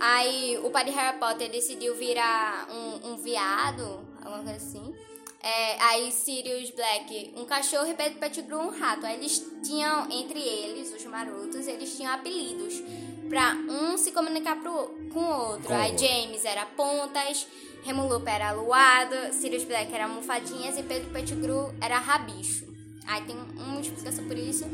Aí 0.00 0.58
o 0.62 0.70
pai 0.70 0.84
de 0.84 0.90
Harry 0.90 1.18
Potter 1.18 1.50
decidiu 1.50 1.94
virar 1.94 2.68
um, 2.70 3.12
um 3.12 3.16
viado, 3.16 4.00
alguma 4.22 4.42
coisa 4.42 4.56
assim. 4.56 4.94
É, 5.42 5.82
aí 5.82 6.10
Sirius 6.10 6.70
Black, 6.70 7.34
um 7.36 7.44
cachorro 7.44 7.86
e 7.86 7.94
Pedro 7.94 8.18
Pettigrew, 8.18 8.58
um 8.58 8.70
rato. 8.70 9.04
Aí 9.04 9.16
eles 9.16 9.44
tinham, 9.62 10.10
entre 10.10 10.40
eles, 10.40 10.92
os 10.94 11.04
marotos, 11.04 11.66
eles 11.66 11.94
tinham 11.96 12.12
apelidos. 12.12 12.82
Pra 13.28 13.52
um 13.52 13.96
se 13.96 14.10
comunicar 14.10 14.60
pro, 14.60 14.88
com 15.12 15.20
o 15.20 15.48
outro. 15.50 15.68
Com 15.68 15.74
o 15.74 15.76
aí. 15.76 15.96
James 15.98 16.44
era 16.44 16.64
Pontas, 16.64 17.46
Remo 17.82 18.08
Lupa 18.08 18.30
era 18.30 18.52
Luado, 18.52 19.14
Sirius 19.32 19.64
Black 19.64 19.92
era 19.92 20.04
Almofadinhas 20.04 20.78
e 20.78 20.82
Pedro 20.82 21.10
Pettigrew 21.10 21.74
era 21.80 21.98
Rabicho. 21.98 22.66
Aí 23.06 23.22
tem 23.24 23.36
uma 23.36 23.80
explicação 23.80 24.26
por 24.26 24.38
isso. 24.38 24.64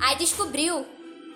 Aí 0.00 0.16
descobriu 0.16 0.86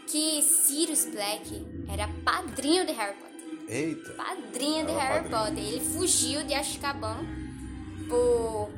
que 0.06 0.42
Sirius 0.42 1.04
Black 1.06 1.66
era 1.92 2.08
padrinho 2.24 2.86
de 2.86 2.92
Harry 2.92 3.14
Potter. 3.14 3.26
Eita. 3.68 4.12
Padrinho 4.12 4.86
de 4.86 4.92
Harry 4.92 5.28
padrinho. 5.28 5.56
Potter. 5.56 5.64
Ele 5.64 5.80
fugiu 5.80 6.44
de 6.44 6.54
Azkaban 6.54 7.18
por, 8.08 8.70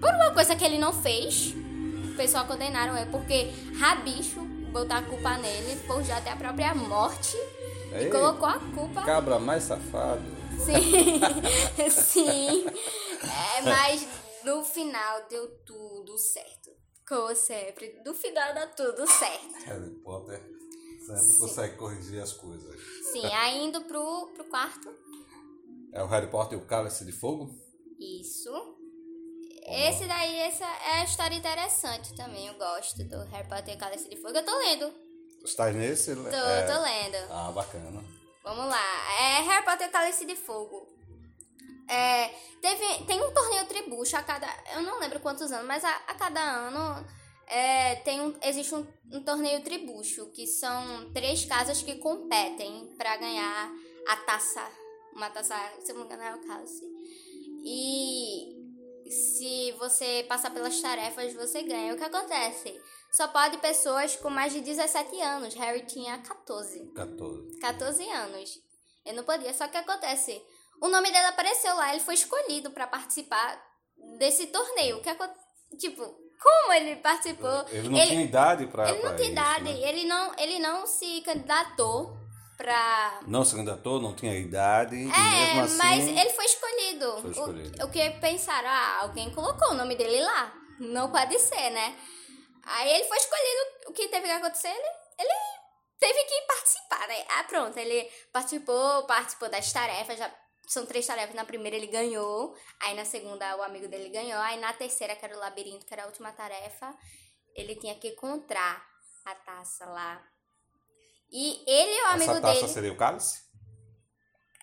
por 0.00 0.10
uma 0.10 0.32
coisa 0.32 0.54
que 0.54 0.64
ele 0.64 0.78
não 0.78 0.92
fez. 0.92 1.54
O 2.12 2.14
pessoal 2.16 2.46
condenaram 2.46 2.96
ele 2.96 3.10
porque 3.10 3.50
Rabicho 3.78 4.40
botar 4.72 4.98
a 4.98 5.02
culpa 5.02 5.36
nele, 5.36 5.76
forjou 5.86 6.14
até 6.14 6.30
a 6.30 6.36
própria 6.36 6.74
morte 6.74 7.36
e 7.92 8.04
Ei. 8.04 8.10
colocou 8.10 8.48
a 8.48 8.58
culpa 8.74 9.02
Cabra 9.02 9.38
mais 9.38 9.64
safado. 9.64 10.22
Sim, 10.58 11.20
sim. 11.90 12.66
É, 12.68 13.62
mas 13.62 14.06
no 14.44 14.64
final 14.64 15.26
deu 15.28 15.46
tudo 15.66 16.16
certo. 16.18 16.61
Como 17.12 17.34
sempre. 17.34 18.00
No 18.06 18.14
final 18.14 18.54
dá 18.54 18.66
tudo 18.68 19.06
certo. 19.06 19.52
Harry 19.66 19.90
Potter 20.02 20.40
sempre 21.04 21.38
consegue 21.38 21.76
corrigir 21.76 22.22
as 22.22 22.32
coisas. 22.32 22.80
Sim, 23.12 23.26
aí 23.36 23.64
indo 23.64 23.82
pro, 23.82 24.32
pro 24.34 24.44
quarto. 24.44 24.88
É 25.92 26.02
o 26.02 26.06
Harry 26.06 26.28
Potter 26.28 26.58
e 26.58 26.62
o 26.62 26.64
Cálice 26.64 27.04
de 27.04 27.12
Fogo? 27.12 27.54
Isso. 28.00 28.50
Esse 29.66 30.06
daí, 30.06 30.36
essa 30.36 30.64
é 30.64 31.00
a 31.00 31.04
história 31.04 31.34
interessante 31.34 32.16
também. 32.16 32.46
Eu 32.46 32.54
gosto 32.54 33.04
do 33.04 33.18
Harry 33.26 33.46
Potter 33.46 33.74
e 33.74 33.76
o 33.76 33.78
Cálice 33.78 34.08
de 34.08 34.16
Fogo. 34.16 34.34
Eu 34.34 34.44
tô 34.46 34.58
lendo. 34.58 34.90
Estás 35.44 35.76
nesse? 35.76 36.16
Tô, 36.16 36.28
é... 36.28 36.62
tô 36.62 36.80
lendo. 36.80 37.30
Ah, 37.30 37.52
bacana. 37.52 38.02
Vamos 38.42 38.66
lá. 38.68 39.20
É 39.20 39.42
Harry 39.42 39.66
Potter 39.66 39.86
e 39.86 39.90
o 39.90 39.92
Cálice 39.92 40.24
de 40.24 40.34
Fogo. 40.34 40.88
É, 41.92 42.28
teve, 42.62 43.04
tem 43.04 43.20
um 43.20 43.34
torneio 43.34 43.66
tribucho 43.66 44.16
a 44.16 44.22
cada. 44.22 44.48
Eu 44.74 44.80
não 44.80 44.98
lembro 44.98 45.20
quantos 45.20 45.52
anos, 45.52 45.66
mas 45.66 45.84
a, 45.84 45.94
a 46.06 46.14
cada 46.14 46.40
ano 46.40 47.06
é, 47.46 47.96
tem 47.96 48.18
um, 48.18 48.34
existe 48.42 48.74
um, 48.74 48.86
um 49.12 49.22
torneio 49.22 49.62
tribucho, 49.62 50.30
que 50.30 50.46
são 50.46 51.12
três 51.12 51.44
casas 51.44 51.82
que 51.82 51.96
competem 51.96 52.94
pra 52.96 53.18
ganhar 53.18 53.70
a 54.08 54.16
taça. 54.16 54.66
Uma 55.14 55.28
taça, 55.28 55.54
se 55.84 55.92
eu 55.92 55.96
não 55.98 56.06
me 56.06 56.14
engano, 56.14 56.22
é 56.22 56.34
o 56.34 56.46
cálice. 56.46 56.82
E 57.62 59.10
se 59.10 59.72
você 59.72 60.24
passar 60.26 60.50
pelas 60.50 60.80
tarefas, 60.80 61.34
você 61.34 61.62
ganha. 61.62 61.92
O 61.92 61.98
que 61.98 62.04
acontece? 62.04 62.80
Só 63.12 63.28
pode 63.28 63.58
pessoas 63.58 64.16
com 64.16 64.30
mais 64.30 64.54
de 64.54 64.62
17 64.62 65.20
anos. 65.20 65.54
Harry 65.56 65.84
tinha 65.84 66.16
14. 66.16 66.86
14. 66.94 67.58
14 67.60 68.08
anos. 68.08 68.62
Eu 69.04 69.12
não 69.12 69.24
podia. 69.24 69.52
Só 69.52 69.68
que 69.68 69.76
acontece, 69.76 70.42
o 70.82 70.88
nome 70.88 71.12
dele 71.12 71.26
apareceu 71.26 71.74
lá, 71.76 71.90
ele 71.92 72.00
foi 72.00 72.14
escolhido 72.14 72.70
pra 72.72 72.88
participar 72.88 73.58
desse 74.18 74.48
torneio. 74.48 75.00
Que 75.00 75.16
tipo, 75.78 76.02
como 76.42 76.72
ele 76.72 76.96
participou? 76.96 77.64
Ele 77.70 77.88
não 77.88 78.04
tinha 78.04 78.22
idade 78.22 78.66
pra. 78.66 78.90
ele 78.90 79.02
não 79.02 79.14
tinha 79.14 79.28
isso, 79.28 79.32
idade, 79.32 79.64
né? 79.64 79.88
ele 79.88 80.04
não, 80.04 80.34
ele 80.36 80.58
não 80.58 80.84
se 80.84 81.20
candidatou 81.20 82.16
pra 82.56 83.20
Não 83.28 83.44
se 83.44 83.54
candidatou, 83.54 84.00
não 84.00 84.14
tinha 84.14 84.36
idade. 84.36 84.96
é, 84.96 85.54
mesmo 85.54 85.60
assim, 85.62 85.76
mas 85.76 86.08
ele 86.08 86.30
foi 86.30 86.44
escolhido. 86.46 87.18
Foi 87.22 87.30
escolhido. 87.30 87.82
O, 87.84 87.86
o 87.86 87.90
que 87.90 88.10
pensaram, 88.20 88.68
ah, 88.68 88.98
alguém 89.02 89.30
colocou 89.30 89.70
o 89.70 89.74
nome 89.74 89.94
dele 89.94 90.20
lá. 90.20 90.52
Não 90.80 91.12
pode 91.12 91.38
ser, 91.38 91.70
né? 91.70 91.96
Aí 92.64 92.90
ele 92.92 93.04
foi 93.04 93.18
escolhido. 93.18 93.88
O 93.88 93.92
que 93.92 94.08
teve 94.08 94.26
que 94.26 94.32
acontecer? 94.32 94.68
Ele, 94.68 94.88
ele 95.20 95.32
teve 96.00 96.24
que 96.24 96.40
participar, 96.42 97.06
né? 97.06 97.24
Ah, 97.38 97.44
pronto, 97.44 97.76
ele 97.76 98.10
participou, 98.32 99.04
participou 99.04 99.48
das 99.48 99.72
tarefas. 99.72 100.18
Já 100.18 100.28
são 100.66 100.86
três 100.86 101.06
tarefas. 101.06 101.34
Na 101.34 101.44
primeira 101.44 101.76
ele 101.76 101.86
ganhou. 101.88 102.54
Aí 102.80 102.94
na 102.94 103.04
segunda 103.04 103.56
o 103.56 103.62
amigo 103.62 103.88
dele 103.88 104.08
ganhou. 104.08 104.40
Aí 104.40 104.58
na 104.60 104.72
terceira, 104.72 105.14
que 105.16 105.24
era 105.24 105.36
o 105.36 105.40
labirinto, 105.40 105.84
que 105.86 105.92
era 105.92 106.04
a 106.04 106.06
última 106.06 106.32
tarefa, 106.32 106.96
ele 107.54 107.74
tinha 107.76 107.94
que 107.94 108.08
encontrar 108.08 108.84
a 109.24 109.34
taça 109.34 109.86
lá. 109.86 110.22
E 111.30 111.62
ele 111.66 111.90
e 111.96 112.02
o 112.02 112.06
amigo 112.08 112.32
Essa 112.32 112.40
taça 112.40 112.60
dele. 112.60 112.72
seria 112.72 112.92
o 112.92 112.96
cálice? 112.96 113.42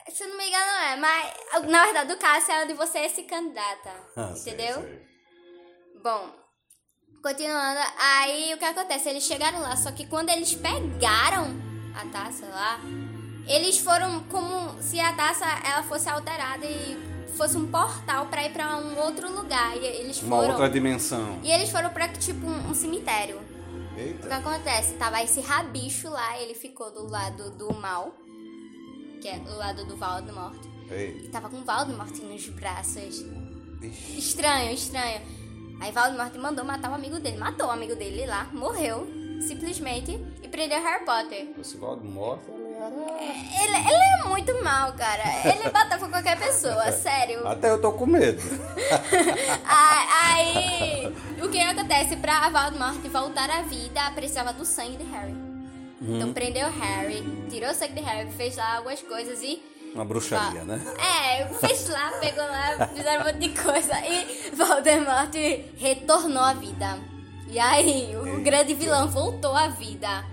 Se 0.10 0.24
eu 0.24 0.30
não 0.30 0.38
me 0.38 0.48
engano, 0.48 0.66
não 0.66 0.80
é. 0.82 0.96
Mas, 0.98 1.68
na 1.68 1.84
verdade, 1.86 2.14
o 2.14 2.18
caso 2.18 2.52
é 2.52 2.64
onde 2.64 2.74
você 2.74 3.08
se 3.10 3.24
candidata. 3.24 3.92
Ah, 4.18 4.36
sei, 4.36 4.54
entendeu? 4.54 4.82
sei. 4.82 5.08
Bom, 6.02 6.34
continuando. 7.22 7.80
Aí, 7.98 8.54
o 8.54 8.58
que 8.58 8.66
acontece? 8.66 9.10
Eles 9.10 9.24
chegaram 9.24 9.62
lá, 9.62 9.76
só 9.76 9.92
que 9.92 10.08
quando 10.08 10.30
eles 10.30 10.54
pegaram 10.56 11.48
a 11.96 12.06
taça 12.12 12.46
lá, 12.48 12.80
eles 13.50 13.78
foram 13.80 14.22
como 14.24 14.82
se 14.82 15.00
a 15.00 15.12
taça 15.14 15.46
ela 15.66 15.84
fosse 15.84 16.08
alterada 16.08 16.66
e 16.66 16.98
fosse 17.36 17.58
um 17.58 17.68
portal 17.68 18.28
pra 18.28 18.46
ir 18.46 18.52
pra 18.52 18.78
um 18.78 18.98
outro 19.00 19.32
lugar. 19.34 19.76
E 19.78 19.86
eles 19.86 20.22
Uma 20.22 20.38
foram... 20.38 20.50
outra 20.52 20.70
dimensão. 20.70 21.40
E 21.44 21.52
eles 21.52 21.70
foram 21.70 21.90
pra, 21.90 22.08
tipo, 22.10 22.46
um, 22.46 22.70
um 22.70 22.74
cemitério. 22.74 23.38
O 23.38 23.96
que 23.96 24.02
Eita. 24.02 24.36
acontece? 24.36 24.94
Tava 24.94 25.22
esse 25.24 25.42
rabicho 25.42 26.10
lá, 26.10 26.40
ele 26.40 26.54
ficou 26.54 26.92
do 26.92 27.10
lado 27.10 27.52
do 27.52 27.74
mal, 27.74 28.14
que 29.22 29.28
é 29.28 29.40
do 29.40 29.58
lado 29.58 29.86
do 29.86 29.98
Voldemort. 29.98 30.58
Ei. 30.90 31.22
E 31.26 31.28
tava 31.30 31.50
com 31.50 31.58
o 31.58 31.66
Voldemort 31.66 32.16
nos 32.20 32.48
braços. 32.50 33.26
Ixi. 33.82 34.18
Estranho, 34.18 34.74
estranho. 34.74 35.22
Aí 35.82 35.92
Voldemort 35.92 36.36
mandou 36.36 36.66
matar 36.66 36.92
o 36.92 36.94
amigo 36.94 37.20
dele. 37.20 37.38
Matou 37.38 37.68
o 37.68 37.72
amigo 37.72 37.96
dele 37.96 38.26
lá, 38.26 38.50
morreu, 38.54 39.08
simplesmente, 39.48 40.12
e 40.44 40.48
prendeu 40.48 40.82
Harry 40.82 41.06
Potter. 41.06 41.48
Esse 41.60 41.78
Voldemort, 41.78 42.42
ele 42.48 42.64
era... 42.64 42.69
Ele, 42.80 43.76
ele 43.76 44.24
é 44.24 44.28
muito 44.28 44.64
mal, 44.64 44.94
cara. 44.94 45.24
Ele 45.46 45.70
com 46.00 46.10
qualquer 46.10 46.38
pessoa, 46.40 46.92
sério. 46.92 47.46
Até 47.48 47.70
eu 47.70 47.82
tô 47.82 47.92
com 47.92 48.06
medo. 48.06 48.42
Aí, 50.24 51.14
o 51.42 51.50
que 51.50 51.60
acontece? 51.60 52.16
Pra 52.16 52.50
Voldemort 52.50 52.98
voltar 53.12 53.50
à 53.50 53.62
vida, 53.64 54.10
precisava 54.16 54.54
do 54.54 54.66
sangue 54.66 54.98
de 54.98 55.04
Harry. 55.12 55.36
Então 56.02 56.32
prendeu 56.32 56.70
Harry, 56.70 57.22
tirou 57.50 57.70
o 57.70 57.74
sangue 57.74 57.94
de 57.94 58.02
Harry, 58.02 58.32
fez 58.32 58.56
lá 58.56 58.78
algumas 58.78 59.02
coisas 59.02 59.42
e. 59.44 59.62
Uma 59.94 60.06
bruxaria, 60.06 60.64
né? 60.64 60.80
É, 60.98 61.46
fez 61.46 61.90
lá, 61.90 62.12
pegou 62.22 62.44
lá, 62.44 62.88
fizeram 62.88 63.24
um 63.24 63.26
monte 63.26 63.40
de 63.40 63.62
coisa. 63.62 63.94
E 64.06 64.52
Voldemort 64.56 65.34
retornou 65.78 66.44
à 66.44 66.54
vida. 66.54 66.98
E 67.50 67.60
aí, 67.60 68.16
o 68.16 68.26
Eita. 68.26 68.40
grande 68.42 68.74
vilão 68.76 69.08
voltou 69.10 69.56
à 69.56 69.68
vida. 69.68 70.24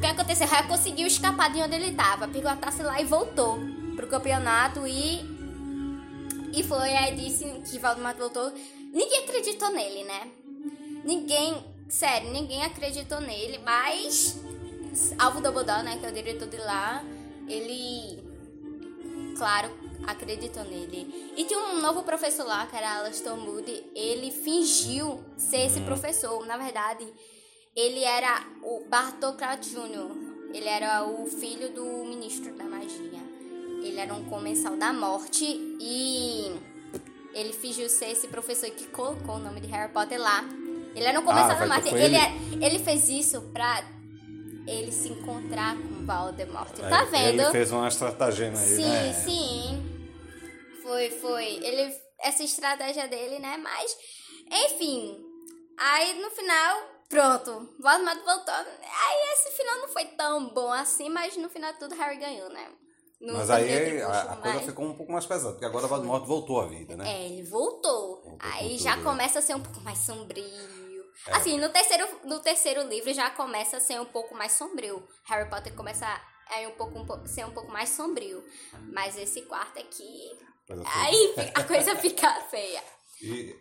O 0.00 0.02
que 0.02 0.06
aconteceu? 0.06 0.46
Harry 0.46 0.66
conseguiu 0.66 1.06
escapar 1.06 1.52
de 1.52 1.60
onde 1.60 1.74
ele 1.74 1.92
tava, 1.92 2.26
pegou 2.26 2.50
a 2.50 2.56
taça 2.56 2.82
lá 2.82 2.98
e 3.02 3.04
voltou 3.04 3.58
pro 3.94 4.06
campeonato 4.06 4.86
e. 4.86 5.20
E 6.54 6.62
foi, 6.62 6.96
aí 6.96 7.14
disse 7.14 7.44
que 7.70 7.78
Voldemort 7.78 8.16
voltou. 8.16 8.50
Ninguém 8.94 9.24
acreditou 9.24 9.70
nele, 9.70 10.04
né? 10.04 10.26
Ninguém, 11.04 11.62
sério, 11.86 12.32
ninguém 12.32 12.64
acreditou 12.64 13.20
nele, 13.20 13.58
mas. 13.58 14.40
Alvo 15.18 15.42
Dumbledore, 15.42 15.82
né, 15.82 15.98
que 15.98 16.06
é 16.06 16.08
o 16.08 16.12
diretor 16.14 16.48
de 16.48 16.56
lá, 16.56 17.04
ele. 17.46 18.24
Claro, 19.36 19.70
acreditou 20.06 20.64
nele. 20.64 21.34
E 21.36 21.44
tinha 21.44 21.60
um 21.60 21.82
novo 21.82 22.04
professor 22.04 22.46
lá, 22.46 22.66
que 22.66 22.74
era 22.74 23.00
Alastor 23.00 23.36
Moody, 23.36 23.84
ele 23.94 24.30
fingiu 24.30 25.22
ser 25.36 25.66
esse 25.66 25.80
professor. 25.82 26.46
Na 26.46 26.56
verdade, 26.56 27.06
ele 27.76 28.02
era 28.04 28.42
o 28.62 28.84
Bartocrat 28.88 29.60
Jr., 29.68 30.30
ele 30.52 30.68
era 30.68 31.04
o 31.04 31.26
filho 31.26 31.72
do 31.72 31.84
ministro 32.04 32.52
da 32.54 32.64
magia. 32.64 33.20
Ele 33.82 33.98
era 33.98 34.12
um 34.12 34.24
comensal 34.28 34.76
da 34.76 34.92
morte 34.92 35.44
e 35.80 36.50
ele 37.32 37.52
fingiu 37.52 37.88
ser 37.88 38.10
esse 38.10 38.26
professor 38.28 38.68
que 38.70 38.86
colocou 38.88 39.36
o 39.36 39.38
nome 39.38 39.60
de 39.60 39.68
Harry 39.68 39.92
Potter 39.92 40.20
lá. 40.20 40.44
Ele 40.94 41.04
era 41.04 41.18
um 41.20 41.22
comensal 41.24 41.52
Ah, 41.52 41.60
da 41.60 41.66
morte. 41.66 41.88
Ele, 41.88 42.02
ele? 42.04 42.16
é- 42.16 42.32
ele 42.66 42.78
fez 42.80 43.08
isso 43.08 43.40
pra 43.52 43.82
ele 44.66 44.90
se 44.90 45.08
encontrar 45.08 45.76
com 45.76 46.04
Voldemort. 46.04 46.72
Tá 46.76 47.02
É, 47.02 47.04
vendo? 47.06 47.42
Ele 47.42 47.50
fez 47.52 47.70
uma 47.70 47.86
estratagema 47.88 48.58
aí, 48.58 48.66
Sim, 48.66 48.82
né? 48.88 49.12
sim. 49.24 49.86
Foi, 50.82 51.10
foi. 51.10 51.44
Ele. 51.64 51.94
Essa 52.22 52.42
estratégia 52.42 53.06
dele, 53.08 53.38
né? 53.38 53.56
Mas. 53.56 53.96
Enfim. 54.64 55.16
Aí 55.78 56.20
no 56.20 56.28
final. 56.30 56.89
Pronto. 57.10 57.68
Voldemort 57.80 58.24
voltou. 58.24 58.54
Aí 58.54 59.32
esse 59.34 59.50
final 59.50 59.78
não 59.78 59.88
foi 59.88 60.04
tão 60.06 60.48
bom 60.54 60.72
assim, 60.72 61.10
mas 61.10 61.36
no 61.36 61.50
final 61.50 61.74
tudo 61.74 61.94
Harry 61.96 62.16
ganhou, 62.18 62.48
né? 62.50 62.70
No 63.20 63.34
Mas 63.34 63.50
aí 63.50 63.90
bruxo, 63.90 64.06
a, 64.10 64.20
a 64.32 64.36
coisa 64.36 64.60
ficou 64.60 64.86
um 64.86 64.94
pouco 64.96 65.12
mais 65.12 65.26
pesada, 65.26 65.50
porque 65.52 65.66
agora 65.66 65.84
o 65.84 65.88
Voldemort 65.88 66.24
voltou 66.24 66.58
à 66.60 66.66
vida, 66.66 66.96
né? 66.96 67.06
É, 67.06 67.26
ele 67.26 67.42
voltou. 67.42 68.22
Voltou 68.22 68.38
Aí 68.40 68.78
já 68.78 68.92
tudo, 68.92 69.04
né? 69.04 69.10
começa 69.10 69.38
a 69.40 69.42
ser 69.42 69.54
um 69.54 69.60
pouco 69.62 69.80
mais 69.82 69.98
sombrio. 69.98 71.04
É. 71.26 71.34
Assim, 71.36 71.58
no 71.58 71.68
terceiro, 71.68 72.08
no 72.24 72.40
terceiro 72.40 72.82
livro 72.88 73.12
já 73.12 73.28
começa 73.30 73.76
a 73.76 73.80
ser 73.80 74.00
um 74.00 74.06
pouco 74.06 74.34
mais 74.34 74.52
sombrio. 74.52 75.06
Harry 75.26 75.50
Potter 75.50 75.74
começa 75.74 76.06
a 76.06 76.60
um 76.66 76.70
pouco, 76.70 76.98
um 76.98 77.04
pouco- 77.06 77.28
ser 77.28 77.44
um 77.44 77.50
pouco 77.52 77.70
mais 77.70 77.90
sombrio. 77.90 78.42
Mas 78.90 79.18
esse 79.18 79.42
quarto 79.42 79.78
aqui. 79.78 80.30
Aí 80.86 81.34
a 81.54 81.62
coisa 81.64 81.94
fica 82.00 82.32
feia. 82.50 82.82
E 83.20 83.54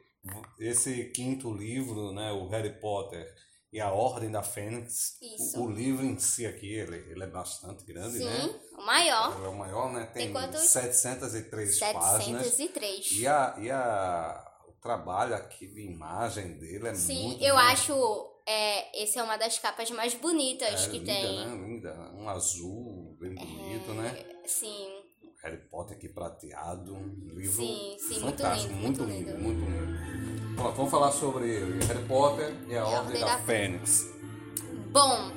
esse 0.59 1.05
quinto 1.05 1.51
livro, 1.53 2.11
né, 2.13 2.31
o 2.31 2.47
Harry 2.47 2.79
Potter 2.79 3.27
e 3.71 3.79
a 3.79 3.91
Ordem 3.91 4.31
da 4.31 4.41
Fênix, 4.41 5.17
o, 5.55 5.61
o 5.61 5.71
livro 5.71 6.03
em 6.03 6.17
si 6.17 6.45
aqui, 6.45 6.73
ele, 6.73 6.97
ele 7.11 7.23
é 7.23 7.27
bastante 7.27 7.85
grande, 7.85 8.17
Sim, 8.17 8.25
né? 8.25 8.59
o 8.77 8.85
maior. 8.85 9.45
É 9.45 9.47
o 9.47 9.55
maior, 9.55 9.93
né? 9.93 10.05
Tem, 10.07 10.23
Tem 10.25 10.33
quantos? 10.33 10.61
703 10.61 11.79
páginas. 11.79 12.47
703. 12.47 13.11
E, 13.11 13.27
a, 13.27 13.55
e 13.59 13.69
a, 13.69 14.43
o 14.67 14.71
trabalho 14.81 15.35
aqui 15.35 15.67
de 15.67 15.81
imagem 15.81 16.57
dele 16.57 16.87
é 16.87 16.95
Sim, 16.95 17.27
muito 17.27 17.43
eu 17.43 17.53
bom. 17.53 17.61
acho. 17.61 18.25
É, 18.47 19.03
esse 19.03 19.19
é 19.19 19.23
uma 19.23 19.37
das 19.37 19.59
capas 19.59 19.91
mais 19.91 20.15
bonitas 20.15 20.87
é, 20.87 20.89
que 20.89 20.97
linda, 20.97 21.13
tem. 21.13 21.39
É. 21.39 21.45
né? 21.45 21.67
Linda. 21.67 22.11
Um 22.15 22.27
azul 22.27 23.15
bem 23.19 23.35
bonito, 23.35 23.93
né? 23.93 24.25
Sim. 24.47 24.89
Harry 25.43 25.57
Potter 25.57 25.95
aqui 25.95 26.09
prateado, 26.09 26.93
um 26.93 27.29
livro 27.33 27.63
Sim, 27.63 27.95
sim, 27.97 28.19
muito 28.19 28.41
fantástico, 28.41 28.73
lindo, 28.73 28.83
muito, 28.83 29.03
muito 29.03 29.29
lindo, 29.31 29.37
muito 29.41 29.65
lindo. 29.65 30.55
Pronto, 30.55 30.75
vamos 30.75 30.91
falar 30.91 31.11
sobre 31.11 31.59
Harry 31.87 32.05
Potter 32.05 32.53
e 32.67 32.75
a 32.75 32.85
Ordem 32.85 33.21
da, 33.21 33.37
Fênix. 33.39 34.09
Bom, 34.91 35.31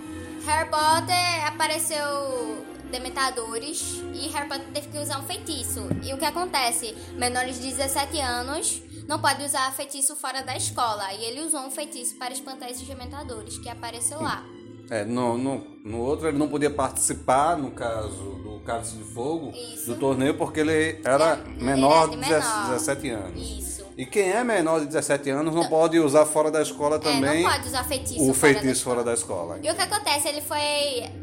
Harry 0.44 0.68
Potter 0.68 1.46
apareceu 1.46 2.66
dementadores 2.90 4.02
e 4.12 4.28
Harry 4.28 4.48
Potter 4.48 4.66
teve 4.72 4.88
que 4.88 4.98
usar 4.98 5.20
um 5.20 5.26
feitiço. 5.26 5.86
E 6.02 6.12
o 6.12 6.18
que 6.18 6.24
acontece? 6.24 6.94
Menores 7.12 7.60
de 7.60 7.68
17 7.68 8.20
anos 8.20 8.82
não 9.06 9.20
pode 9.20 9.44
usar 9.44 9.70
feitiço 9.72 10.16
fora 10.16 10.42
da 10.42 10.56
escola. 10.56 11.12
E 11.14 11.24
ele 11.24 11.42
usou 11.42 11.60
um 11.60 11.70
feitiço 11.70 12.16
para 12.16 12.32
espantar 12.32 12.70
esses 12.70 12.86
dementadores 12.86 13.58
que 13.58 13.68
apareceu 13.68 14.20
lá. 14.20 14.44
É, 14.90 15.04
no, 15.04 15.38
no, 15.38 15.66
no 15.84 15.98
outro 16.00 16.28
ele 16.28 16.36
não 16.38 16.48
podia 16.48 16.70
participar, 16.70 17.56
no 17.56 17.70
caso 17.70 18.12
do 18.42 18.60
Cálice 18.64 18.96
de 18.96 19.04
Fogo, 19.04 19.52
Isso. 19.74 19.86
do 19.86 19.96
torneio, 19.98 20.34
porque 20.36 20.60
ele 20.60 21.00
era 21.04 21.40
Ele 21.56 21.64
menor 21.64 22.08
de 22.10 22.16
de 22.16 22.28
menor. 22.28 22.70
17 22.70 23.08
anos. 23.10 23.40
Isso. 23.58 23.82
E 23.96 24.06
quem 24.06 24.30
é 24.30 24.42
menor 24.42 24.80
de 24.80 24.86
17 24.86 25.28
anos 25.30 25.54
não 25.54 25.68
pode 25.68 25.98
usar 25.98 26.24
fora 26.24 26.50
da 26.50 26.62
escola 26.62 26.98
também 26.98 27.40
é, 27.40 27.42
não 27.42 27.50
pode 27.50 27.68
usar 27.68 27.84
feitiço 27.84 28.22
o 28.22 28.32
fora 28.34 28.54
feitiço 28.54 28.80
da 28.84 28.90
fora 28.90 29.04
da 29.04 29.12
escola. 29.14 29.56
escola. 29.56 29.60
E 29.62 29.70
o 29.70 29.74
que 29.74 29.82
acontece? 29.82 30.28
Ele 30.28 30.40
foi 30.40 30.60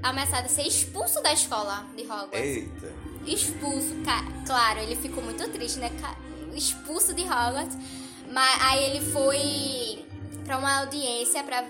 ameaçado 0.04 0.46
de 0.46 0.52
ser 0.52 0.64
expulso 0.68 1.22
da 1.22 1.34
escola 1.34 1.86
de 1.96 2.04
Hogwarts. 2.04 2.40
Eita. 2.40 2.92
expulso, 3.26 3.96
claro, 4.46 4.80
ele 4.80 4.96
ficou 4.96 5.24
muito 5.24 5.48
triste, 5.50 5.80
né? 5.80 5.92
Expulso 6.56 7.14
de 7.14 7.22
Hogwarts. 7.24 7.76
Mas 8.32 8.62
aí 8.62 8.84
ele 8.84 9.02
foi 9.12 10.06
pra 10.46 10.58
uma 10.60 10.82
audiência 10.82 11.44
pra 11.44 11.64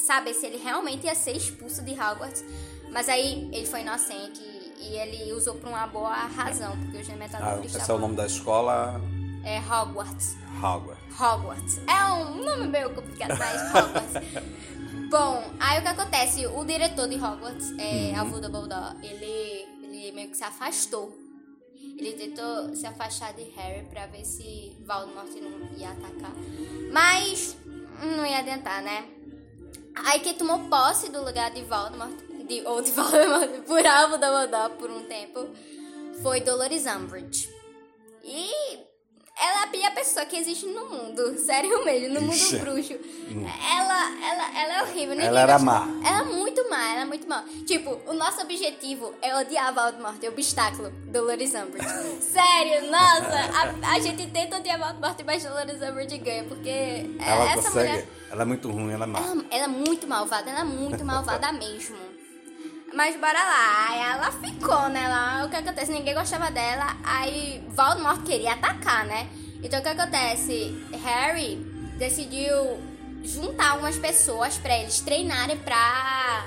saber 0.00 0.34
se 0.34 0.46
ele 0.46 0.56
realmente 0.58 1.06
ia 1.06 1.14
ser 1.14 1.32
expulso 1.36 1.82
de 1.82 1.92
Hogwarts. 1.92 2.44
Mas 2.90 3.08
aí 3.08 3.48
ele 3.52 3.66
foi 3.66 3.80
inocente 3.82 4.40
e 4.80 4.96
ele 4.96 5.32
usou 5.32 5.54
por 5.56 5.68
uma 5.68 5.86
boa 5.86 6.14
razão, 6.14 6.76
porque 6.78 6.98
os 6.98 7.08
Ah, 7.08 7.12
dementadores 7.12 7.74
esse 7.74 7.90
é 7.90 7.94
o 7.94 7.98
nome 7.98 8.16
da 8.16 8.26
escola 8.26 9.00
É 9.44 9.58
Hogwarts. 9.58 10.36
Hogwarts. 10.62 11.20
Hogwarts. 11.20 11.80
É 11.86 12.04
um 12.12 12.44
nome 12.44 12.66
meio 12.68 12.94
complicado, 12.94 13.36
mas 13.38 13.60
Hogwarts. 13.74 14.28
Bom, 15.10 15.42
aí 15.60 15.78
o 15.78 15.82
que 15.82 15.88
acontece? 15.88 16.46
O 16.46 16.64
diretor 16.64 17.08
de 17.08 17.16
Hogwarts, 17.16 17.72
é, 17.78 18.12
Uhum. 18.12 18.20
Alvo 18.20 18.40
Dumbledore, 18.40 18.96
ele, 19.02 19.66
ele 19.82 20.12
meio 20.12 20.30
que 20.30 20.36
se 20.36 20.44
afastou. 20.44 21.16
Ele 21.96 22.12
tentou 22.12 22.74
se 22.76 22.86
afastar 22.86 23.32
de 23.32 23.42
Harry 23.56 23.84
pra 23.86 24.06
ver 24.06 24.24
se 24.24 24.76
Voldemort 24.86 25.28
não 25.40 25.76
ia 25.78 25.90
atacar. 25.90 26.32
Mas 26.92 27.56
não 28.16 28.24
ia 28.24 28.38
adiantar, 28.38 28.82
né? 28.82 29.04
Aí 30.04 30.20
quem 30.20 30.34
tomou 30.34 30.68
posse 30.68 31.10
do 31.10 31.24
lugar 31.24 31.50
de 31.50 31.62
Voldemort, 31.62 32.12
de, 32.48 32.62
ou 32.66 32.80
de 32.80 32.90
Voldemort, 32.92 33.50
por 33.66 33.86
Alvo 33.86 34.16
Dumbledore 34.16 34.72
por 34.78 34.90
um 34.90 35.04
tempo, 35.04 35.48
foi 36.22 36.40
Dolores 36.40 36.86
Umbridge. 36.86 37.48
E 38.24 38.87
ela 39.40 39.60
é 39.60 39.64
a 39.64 39.66
pior 39.68 39.90
pessoa 39.94 40.26
que 40.26 40.36
existe 40.36 40.66
no 40.66 40.86
mundo, 40.88 41.38
sério 41.40 41.84
mesmo, 41.84 42.20
no 42.20 42.32
Ixi. 42.32 42.56
mundo 42.56 42.64
bruxo. 42.64 42.94
Ela, 42.94 44.10
ela, 44.28 44.60
ela 44.60 44.74
é 44.78 44.82
horrível. 44.82 45.10
ninguém 45.10 45.26
Ela 45.26 45.40
era 45.40 45.52
gosta- 45.58 45.64
má. 45.66 45.88
Ela 46.04 46.20
é 46.20 46.24
muito 46.24 46.68
má, 46.70 46.92
ela 46.92 47.00
é 47.02 47.04
muito 47.04 47.28
má. 47.28 47.44
Tipo, 47.66 48.00
o 48.06 48.12
nosso 48.14 48.40
objetivo 48.40 49.14
é 49.22 49.36
odiar 49.36 49.72
Voldemort, 49.74 50.22
é 50.22 50.28
o 50.28 50.32
obstáculo, 50.32 50.90
Dolores 51.06 51.54
Umbridge. 51.54 51.88
sério, 52.22 52.90
nossa, 52.90 53.38
a, 53.84 53.94
a 53.94 54.00
gente 54.00 54.26
tenta 54.28 54.56
odiar 54.58 54.78
Voldemort, 54.78 55.16
mas 55.24 55.44
Dolores 55.44 55.80
Umbridge 55.82 56.18
ganha, 56.18 56.44
porque 56.44 56.70
Ela 57.20 57.44
essa 57.52 57.62
consegue. 57.62 57.88
mulher... 57.90 58.08
Ela 58.30 58.42
é 58.42 58.44
muito 58.44 58.70
ruim, 58.70 58.92
ela 58.92 59.04
é 59.04 59.06
má. 59.06 59.18
Ela, 59.20 59.44
ela 59.50 59.64
é 59.64 59.68
muito 59.68 60.06
malvada, 60.06 60.50
ela 60.50 60.60
é 60.60 60.64
muito 60.64 61.02
malvada 61.04 61.50
mesmo. 61.52 61.96
Mas 62.94 63.14
bora 63.16 63.38
lá, 63.38 63.86
aí 63.88 64.00
ela 64.00 64.32
ficou, 64.32 64.88
né? 64.88 65.08
Lá, 65.08 65.44
o 65.44 65.50
que 65.50 65.56
acontece? 65.56 65.92
Ninguém 65.92 66.14
gostava 66.14 66.50
dela, 66.50 66.96
aí 67.04 67.62
Voldemort 67.68 68.22
queria 68.24 68.52
atacar, 68.52 69.06
né? 69.06 69.28
Então 69.62 69.80
o 69.80 69.82
que 69.82 69.88
acontece? 69.88 70.74
Harry 71.04 71.56
decidiu 71.98 72.54
juntar 73.22 73.72
algumas 73.72 73.96
pessoas 73.98 74.56
pra 74.58 74.78
eles 74.78 75.00
treinarem 75.00 75.58
pra 75.58 76.46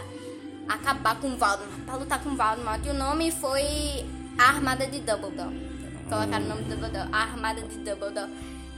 acabar 0.67 1.19
com 1.19 1.37
Voldemort, 1.37 1.81
pra 1.85 1.95
lutar 1.95 2.23
com 2.23 2.35
Voldemort. 2.35 2.85
E 2.85 2.89
o 2.89 2.93
nome 2.93 3.31
foi 3.31 3.63
a 4.37 4.49
Armada 4.49 4.87
de 4.87 4.99
Dumbledore. 4.99 5.71
Colocaram 6.09 6.45
o 6.45 6.49
nome 6.49 6.63
de 6.63 6.69
Dumbledore, 6.69 7.09
a 7.11 7.21
Armada 7.21 7.61
de 7.61 7.77
Dumbledore, 7.77 8.31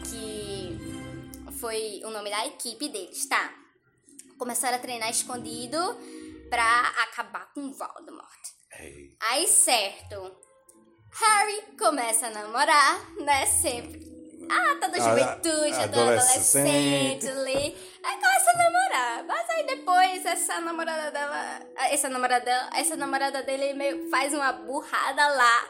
que 0.03 0.77
foi 1.59 2.01
o 2.03 2.09
nome 2.09 2.29
da 2.29 2.45
equipe 2.45 2.89
deles, 2.89 3.25
tá? 3.25 3.51
Começaram 4.37 4.75
a 4.75 4.79
treinar 4.79 5.09
escondido 5.09 5.77
pra 6.53 6.81
acabar 7.03 7.51
com 7.51 7.71
Voldemort. 7.73 8.43
Ei. 8.79 9.17
Aí, 9.21 9.47
certo. 9.47 10.37
Harry 11.19 11.61
começa 11.79 12.27
a 12.27 12.29
namorar, 12.29 12.99
né? 13.21 13.43
Sempre. 13.47 14.03
Ah, 14.51 14.75
toda 14.79 14.97
A- 14.97 14.99
juventude, 14.99 15.73
a- 15.73 15.87
toda 15.87 16.01
adolescente. 16.13 16.67
adolescente 16.69 17.27
ali. 17.29 17.97
Aí 18.03 18.15
começa 18.19 18.51
a 18.51 18.57
namorar. 18.57 19.23
Mas 19.25 19.49
aí 19.49 19.65
depois 19.65 20.25
essa 20.27 20.59
namorada 20.61 21.09
dela. 21.11 21.59
Essa 21.89 22.09
namorada 22.09 22.45
dela, 22.45 22.69
essa 22.75 22.95
namorada 22.95 23.41
dele 23.41 23.73
meio 23.73 24.09
faz 24.11 24.31
uma 24.33 24.51
burrada 24.53 25.27
lá. 25.29 25.69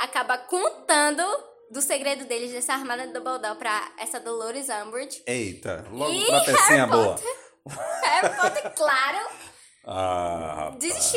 Acaba 0.00 0.38
contando 0.38 1.24
do 1.72 1.82
segredo 1.82 2.24
deles 2.26 2.52
dessa 2.52 2.74
armada 2.74 3.06
do 3.08 3.12
Dumbledore 3.14 3.58
pra 3.58 3.92
essa 3.98 4.20
Dolores 4.20 4.68
Umbridge. 4.68 5.22
Eita, 5.26 5.84
logo 5.90 6.12
Ih, 6.12 6.26
pra 6.26 6.40
pecinha 6.44 6.86
boa. 6.86 7.16
Harry 8.04 8.36
Potter, 8.40 8.74
claro, 8.74 9.18
Ah, 9.92 10.70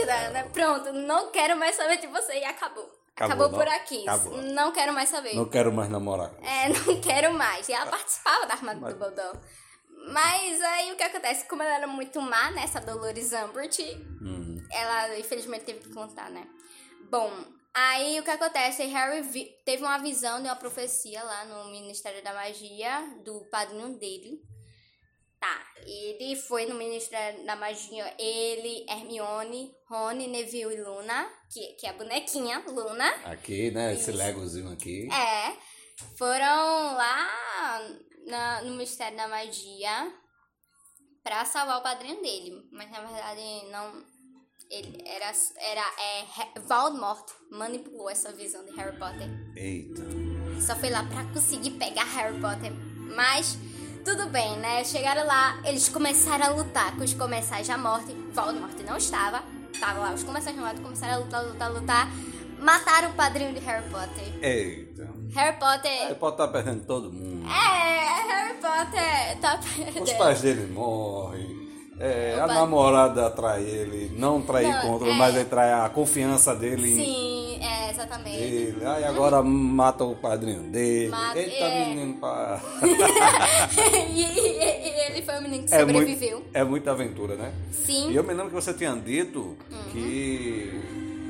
dela, 0.05 0.29
né? 0.31 0.43
Pronto, 0.51 0.91
não 0.93 1.31
quero 1.31 1.55
mais 1.55 1.75
saber 1.75 1.97
de 1.97 2.07
você 2.07 2.39
e 2.39 2.43
acabou. 2.43 2.89
Acabou, 3.15 3.45
Acabou, 3.45 3.59
por 3.59 3.67
aqui. 3.67 4.01
Acabou. 4.09 4.41
Não 4.41 4.71
quero 4.71 4.91
mais 4.91 5.09
saber. 5.09 5.35
Não 5.35 5.45
quero 5.47 5.71
mais 5.71 5.87
namorar. 5.89 6.31
É, 6.41 6.69
não 6.69 6.99
quero 6.99 7.31
mais. 7.33 7.69
E 7.69 7.73
ela 7.73 7.85
participava 7.85 8.47
da 8.47 8.55
Armada 8.55 8.79
Mas- 8.79 8.93
do 8.95 8.99
Dumbledore. 8.99 9.39
Mas 10.11 10.61
aí 10.61 10.91
o 10.91 10.95
que 10.95 11.03
acontece? 11.03 11.47
Como 11.47 11.61
ela 11.61 11.75
era 11.75 11.87
muito 11.87 12.19
má, 12.19 12.49
né? 12.51 12.63
Essa 12.63 12.81
Dolores 12.81 13.31
Umbridge, 13.31 13.83
Hum. 14.21 14.57
ela 14.71 15.17
infelizmente 15.19 15.63
teve 15.63 15.79
que 15.79 15.93
contar, 15.93 16.29
né? 16.31 16.45
Bom, 17.09 17.31
aí 17.73 18.19
o 18.19 18.23
que 18.23 18.31
acontece? 18.31 18.83
Harry 18.85 19.23
teve 19.63 19.83
uma 19.83 19.99
visão 19.99 20.41
de 20.41 20.47
uma 20.49 20.55
profecia 20.55 21.23
lá 21.23 21.45
no 21.45 21.71
Ministério 21.71 22.21
da 22.23 22.33
Magia, 22.33 23.01
do 23.23 23.41
padrinho 23.51 23.97
dele. 23.97 24.41
Tá. 25.43 25.61
Ele 25.85 26.37
foi 26.37 26.65
no 26.67 26.75
Ministério 26.75 27.45
da 27.45 27.57
Magia. 27.57 28.15
Ele, 28.17 28.85
Hermione, 28.89 29.75
Rony, 29.89 30.27
Neville 30.29 30.75
e 30.75 30.81
Luna. 30.81 31.27
Que, 31.51 31.73
que 31.73 31.85
é 31.85 31.89
a 31.89 31.93
bonequinha, 31.93 32.63
Luna. 32.65 33.09
Aqui, 33.25 33.69
né? 33.71 33.93
Esse 33.93 34.13
legozinho 34.13 34.71
aqui. 34.71 35.09
É. 35.11 35.57
Foram 36.17 36.95
lá 36.95 37.81
na, 38.25 38.61
no 38.61 38.71
Ministério 38.71 39.17
da 39.17 39.27
Magia 39.27 40.13
pra 41.21 41.43
salvar 41.43 41.79
o 41.79 41.83
padrinho 41.83 42.21
dele. 42.21 42.63
Mas 42.71 42.89
na 42.89 43.01
verdade 43.01 43.69
não. 43.69 44.01
Ele 44.71 45.03
era. 45.05 45.29
era 45.57 45.93
é, 45.99 46.59
Voldemort 46.61 47.29
manipulou 47.51 48.09
essa 48.09 48.31
visão 48.31 48.63
de 48.63 48.71
Harry 48.77 48.97
Potter. 48.97 49.27
Eita. 49.57 50.03
Só 50.65 50.73
foi 50.77 50.89
lá 50.89 51.03
pra 51.03 51.25
conseguir 51.33 51.71
pegar 51.71 52.05
Harry 52.05 52.39
Potter. 52.39 52.71
Mas 53.13 53.57
tudo 54.03 54.27
bem, 54.27 54.57
né? 54.57 54.83
Chegaram 54.83 55.25
lá, 55.25 55.59
eles 55.65 55.89
começaram 55.89 56.45
a 56.45 56.49
lutar 56.49 56.95
com 56.95 57.03
os 57.03 57.13
comensais 57.13 57.67
da 57.67 57.77
morte. 57.77 58.13
Voldemort 58.33 58.77
não 58.85 58.97
estava. 58.97 59.43
Tava 59.79 59.99
lá, 59.99 60.13
os 60.13 60.23
comensais 60.23 60.55
da 60.55 60.61
morte 60.61 60.81
começaram 60.81 61.13
a 61.13 61.17
lutar, 61.17 61.43
lutar, 61.43 61.71
lutar. 61.71 62.11
Mataram 62.59 63.09
o 63.09 63.13
padrinho 63.13 63.53
de 63.53 63.59
Harry 63.59 63.87
Potter. 63.89 64.23
Eita. 64.41 65.09
Harry 65.33 65.57
Potter. 65.57 65.91
Harry 65.91 66.15
Potter 66.15 66.37
tá 66.37 66.47
perdendo 66.47 66.85
todo 66.85 67.11
mundo. 67.11 67.45
É, 67.47 68.23
Harry 68.31 68.53
Potter 68.55 69.39
tá 69.41 69.57
perdendo. 69.57 70.03
Os 70.03 70.13
pais 70.13 70.41
dele 70.41 70.71
morrem. 70.71 71.62
É, 71.99 72.39
a 72.39 72.47
namorada 72.47 73.29
trai 73.29 73.61
ele, 73.63 74.11
não 74.17 74.41
trai 74.41 74.63
Não, 74.65 74.81
contra, 74.81 75.09
é. 75.09 75.13
mas 75.13 75.35
ele 75.35 75.45
trai 75.45 75.71
a 75.71 75.87
confiança 75.89 76.55
dele 76.55 76.91
em 76.91 76.95
Sim, 76.95 77.59
é, 77.63 77.91
exatamente. 77.91 78.35
ele. 78.37 78.85
Aí 78.85 79.03
agora 79.05 79.43
mata 79.43 80.03
o 80.03 80.15
padrinho 80.15 80.63
dele. 80.63 81.09
Mata- 81.09 81.39
Eita, 81.39 81.63
é. 81.65 81.85
menino, 81.89 82.15
pá. 82.15 82.59
e, 84.11 84.21
e- 84.21 84.87
e 84.87 85.11
ele 85.11 85.21
foi 85.21 85.37
o 85.37 85.41
menino 85.43 85.67
que 85.67 85.73
É, 85.73 85.79
sobreviveu. 85.79 86.37
muito, 86.39 86.49
é 86.53 86.63
muita 86.63 86.91
aventura, 86.91 87.35
né? 87.35 87.51
Sim. 87.71 88.09
E 88.11 88.15
eu 88.15 88.23
me 88.23 88.29
lembro 88.33 88.47
que 88.49 88.55
você 88.55 88.73
tinha 88.73 88.93
dito 88.95 89.55
Uhum. 89.71 89.83
que 89.91 90.81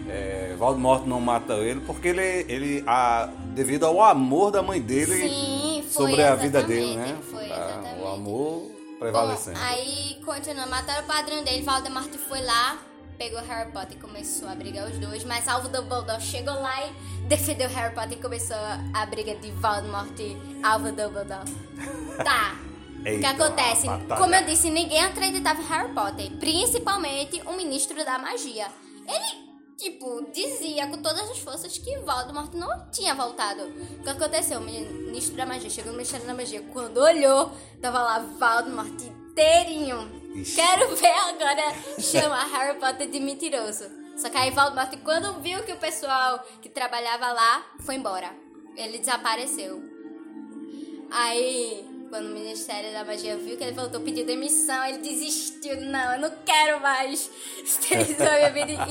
é, 0.10 0.56
Voldemort 0.58 1.06
não 1.06 1.20
mata 1.20 1.54
ele 1.56 1.82
porque 1.82 2.08
ele, 2.10 2.46
ele 2.48 2.84
a, 2.88 3.30
devido 3.54 3.86
ao 3.86 4.02
amor 4.02 4.50
da 4.52 4.62
mãe 4.64 4.80
dele 4.82 5.30
Sim, 5.30 5.84
sobre 5.90 6.24
a 6.24 6.36
vida 6.36 6.64
dele, 6.64 6.96
né? 6.96 7.18
Foi 7.30 7.44
Ah, 7.44 7.46
exatamente. 7.82 8.02
O 8.02 8.08
amor 8.08 8.72
Bom, 9.12 9.20
prevalecendo. 9.20 9.60
aí 9.60 10.22
continua, 10.26 10.66
mataram 10.66 11.04
o 11.04 11.08
padrinho 11.08 11.44
dele, 11.44 11.64
Voldemort 11.64 12.10
foi 12.30 12.42
lá, 12.42 12.78
pegou 13.18 13.40
Harry 13.42 13.72
Potter 13.72 13.98
e 13.98 14.02
começou 14.02 14.48
a 14.48 14.56
brigar 14.56 14.90
os 14.90 14.98
dois, 14.98 15.24
mas 15.24 15.48
Alvo 15.48 15.70
Dumbledore 15.70 16.22
chegou 16.22 16.54
lá 16.54 16.86
e 16.86 16.92
defendeu 17.28 17.70
Harry 17.70 17.94
Potter 17.94 18.18
e 18.18 18.22
começou 18.22 18.58
a 18.94 19.06
briga 19.06 19.36
de 19.36 19.52
Voldemort 19.52 20.20
e 20.20 20.38
Alvo 20.64 20.92
Dumbledore. 20.92 21.50
Tá. 22.24 22.56
O 23.00 23.04
que 23.04 23.10
Eita, 23.10 23.30
acontece? 23.32 23.86
Como 24.18 24.34
eu 24.34 24.46
disse, 24.46 24.70
ninguém 24.70 25.04
acreditava 25.04 25.62
em 25.62 25.66
Harry 25.66 25.94
Potter, 25.94 26.32
principalmente 26.38 27.42
o 27.46 27.52
ministro 27.54 28.04
da 28.06 28.18
magia. 28.18 28.68
Ele, 29.06 29.53
tipo, 29.84 30.26
dizia 30.32 30.88
com 30.88 31.02
todas 31.02 31.30
as 31.30 31.40
forças 31.40 31.78
que 31.78 31.98
Voldemort 32.00 32.54
não 32.54 32.90
tinha 32.90 33.14
voltado. 33.14 33.64
O 33.64 34.04
que 34.04 34.10
aconteceu? 34.10 34.60
O 34.60 34.64
ministro 34.64 35.36
da 35.36 35.46
magia 35.46 35.70
chegou 35.70 35.92
no 35.92 35.98
Ministério 35.98 36.26
da 36.26 36.34
Magia, 36.34 36.64
quando 36.72 36.98
olhou, 36.98 37.52
tava 37.82 38.00
lá 38.02 38.20
Voldemort 38.20 39.02
inteirinho. 39.02 40.24
Ixi. 40.36 40.56
Quero 40.56 40.96
ver 40.96 41.12
agora 41.12 41.76
chamar 42.00 42.46
Harry 42.46 42.80
Potter 42.80 43.10
de 43.10 43.20
mentiroso. 43.20 43.84
Só 44.16 44.30
que 44.30 44.38
aí 44.38 44.52
Voldemort, 44.52 44.96
quando 45.04 45.42
viu 45.42 45.64
que 45.64 45.74
o 45.74 45.78
pessoal 45.78 46.40
que 46.62 46.70
trabalhava 46.70 47.34
lá 47.34 47.66
foi 47.82 47.96
embora, 47.96 48.34
ele 48.78 49.00
desapareceu. 49.00 49.84
Aí, 51.12 51.86
quando 52.14 52.28
o 52.28 52.34
Ministério 52.36 52.92
da 52.94 53.04
Magia 53.04 53.36
viu 53.36 53.58
que 53.58 53.64
ele 53.64 53.72
voltou, 53.72 54.00
pediu 54.00 54.24
demissão, 54.24 54.86
ele 54.86 55.00
desistiu. 55.00 55.82
Não, 55.82 56.14
eu 56.14 56.22
não 56.22 56.32
quero 56.46 56.80
mais. 56.80 57.28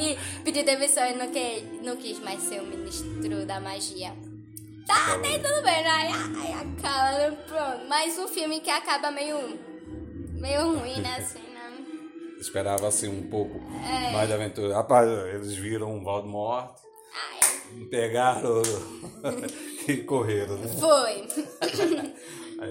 E 0.03 0.43
pediu 0.43 0.65
demissão 0.65 1.09
e 1.09 1.15
não, 1.15 1.31
que, 1.31 1.61
não 1.85 1.97
quis 1.97 2.19
mais 2.19 2.43
ser 2.43 2.61
o 2.61 2.67
Ministro 2.67 3.47
da 3.47 3.61
Magia. 3.61 4.13
Tá, 4.89 5.15
até 5.15 5.29
aí 5.29 5.39
tudo 5.39 5.63
bem, 5.63 5.83
né? 5.85 5.89
Aí, 5.89 6.13
aí 6.13 6.53
acaba, 6.53 7.37
pronto. 7.47 7.89
Mais 7.89 8.19
um 8.19 8.27
filme 8.27 8.59
que 8.61 8.71
acaba 8.71 9.13
meio. 9.13 9.57
meio 10.33 10.77
ruim, 10.77 11.01
né? 11.01 11.15
Assim, 11.23 11.39
né? 11.39 11.77
Esperava 12.41 12.89
assim 12.89 13.07
um 13.09 13.31
pouco 13.31 13.61
É. 13.87 14.11
mais 14.11 14.27
de 14.27 14.35
aventura. 14.35 14.75
Rapaz, 14.75 15.09
eles 15.33 15.55
viram 15.55 15.95
um 15.95 16.03
Voldemort, 16.03 16.75
Ai, 17.15 17.85
pegaram 17.89 18.63
e 19.87 19.97
correram, 19.99 20.57
né? 20.57 20.69
foi. 20.81 21.29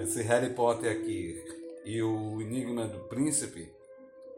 Esse 0.00 0.22
Harry 0.22 0.54
Potter 0.54 0.90
aqui 0.90 1.42
e 1.84 2.02
o 2.02 2.40
Enigma 2.40 2.86
do 2.86 3.00
Príncipe, 3.08 3.70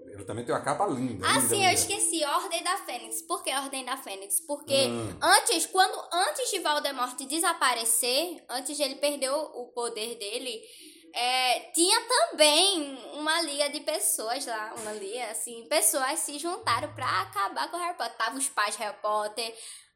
ele 0.06 0.24
também 0.24 0.44
tem 0.44 0.54
uma 0.54 0.60
capa 0.62 0.86
linda. 0.86 1.26
Ah, 1.26 1.34
linda, 1.34 1.48
sim, 1.48 1.56
linda. 1.56 1.68
eu 1.70 1.74
esqueci. 1.74 2.24
Ordem 2.24 2.62
da 2.62 2.76
Fênix. 2.78 3.22
Por 3.22 3.42
que 3.42 3.50
Ordem 3.50 3.84
da 3.84 3.96
Fênix? 3.96 4.40
Porque 4.40 4.86
Hum. 4.86 5.18
antes, 5.22 5.66
quando 5.66 6.00
antes 6.12 6.50
de 6.50 6.60
Voldemort 6.60 7.16
desaparecer, 7.26 8.42
antes 8.48 8.76
de 8.76 8.82
ele 8.82 8.94
perder 8.96 9.30
o 9.30 9.70
poder 9.74 10.16
dele, 10.16 10.62
é, 11.12 11.60
tinha 11.72 12.00
também 12.08 12.98
uma 13.14 13.40
liga 13.42 13.68
de 13.70 13.80
pessoas 13.80 14.44
lá, 14.46 14.74
uma 14.78 14.92
liga, 14.92 15.26
assim, 15.30 15.64
pessoas 15.68 16.18
se 16.20 16.38
juntaram 16.38 16.92
pra 16.94 17.22
acabar 17.22 17.70
com 17.70 17.76
o 17.76 17.80
Harry 17.80 17.96
Potter. 17.96 18.16
Tava 18.16 18.36
os 18.36 18.48
pais 18.48 18.76
de 18.76 18.82
Harry 18.82 18.96
Potter, 19.00 19.54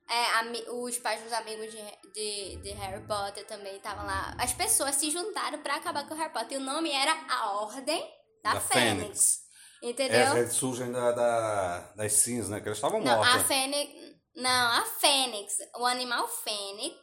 é, 0.08 0.70
os 0.72 0.98
pais 0.98 1.22
dos 1.22 1.32
amigos 1.32 1.70
de, 1.70 1.82
de, 2.12 2.56
de 2.62 2.70
Harry 2.70 3.06
Potter 3.06 3.46
também 3.46 3.76
estavam 3.76 4.06
lá. 4.06 4.34
As 4.38 4.52
pessoas 4.52 4.94
se 4.94 5.10
juntaram 5.10 5.60
pra 5.62 5.76
acabar 5.76 6.06
com 6.08 6.14
o 6.14 6.16
Harry 6.16 6.32
Potter. 6.32 6.52
E 6.58 6.60
o 6.60 6.64
nome 6.64 6.90
era 6.90 7.12
a 7.28 7.52
Ordem 7.60 8.00
da, 8.42 8.54
Da 8.54 8.60
Fênix. 8.60 9.02
Fênix. 9.02 9.48
Entendeu? 9.82 10.18
É, 10.34 10.38
eles 10.40 10.54
surgem 10.54 10.90
da, 10.90 11.12
da- 11.12 11.92
das 11.94 12.12
cinzas, 12.14 12.48
né? 12.50 12.60
Que 12.60 12.68
eles 12.68 12.78
estavam 12.78 13.00
Não, 13.00 13.22
a 13.22 13.26
mortos. 13.26 13.46
fênix. 13.46 13.92
Não, 14.34 14.72
a 14.72 14.84
fênix. 14.84 15.54
O 15.76 15.86
animal 15.86 16.26
fênix. 16.26 16.96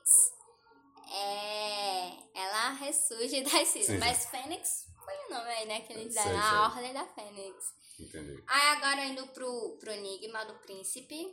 É. 1.12 2.12
Ela 2.34 2.70
ressurge 2.72 3.41
das 3.46 3.68
cinzas. 3.68 3.86
Sim. 3.88 3.98
Mas 4.00 4.26
fênix 4.26 4.70
foi 5.04 5.13
o 5.13 5.34
nome 5.38 5.50
aí, 5.52 5.65
né? 5.68 5.82
Que 5.82 5.94
eles 5.94 6.13
deram. 6.13 6.39
A 6.39 6.63
ordem 6.63 6.94
da 6.94 7.06
fênix. 7.06 7.56
Entendi. 8.00 8.44
Aí 8.48 8.68
agora 8.76 9.06
indo 9.06 9.26
pro, 9.28 9.78
pro 9.80 9.91
enigma 9.91 10.44
do 10.46 10.56
príncipe, 10.60 11.28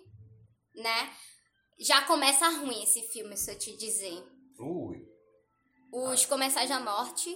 né? 0.76 1.12
Já 1.78 2.02
começa 2.02 2.48
ruim 2.48 2.82
esse 2.82 3.02
filme, 3.08 3.36
se 3.36 3.50
eu 3.50 3.58
te 3.58 3.76
dizer. 3.76 4.22
Ui. 4.58 5.02
Os 5.92 6.24
comensais 6.26 6.68
da 6.68 6.80
morte, 6.80 7.28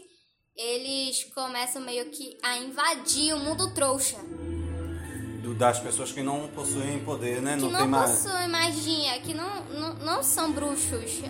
eles 0.55 1.25
começam 1.35 1.83
meio 1.83 2.11
que 2.11 2.39
a 2.43 2.57
invadir 2.59 3.35
o 3.35 3.39
mundo 3.41 3.73
trouxa. 3.75 4.17
Do- 5.43 5.55
das 5.55 5.79
pessoas 5.81 6.13
que 6.13 6.23
não 6.23 6.49
possuem 6.49 7.05
poder, 7.05 7.41
né? 7.43 7.57
que 7.57 7.63
Não, 7.63 7.71
não, 7.71 7.79
tem 7.81 7.89
mais. 7.89 8.11
possuem 8.23 8.49
magia, 8.49 9.21
que 9.21 9.35
não, 9.35 9.65
não, 9.67 9.95
não 9.95 10.23
são 10.23 10.53
bruxos. 10.53 11.21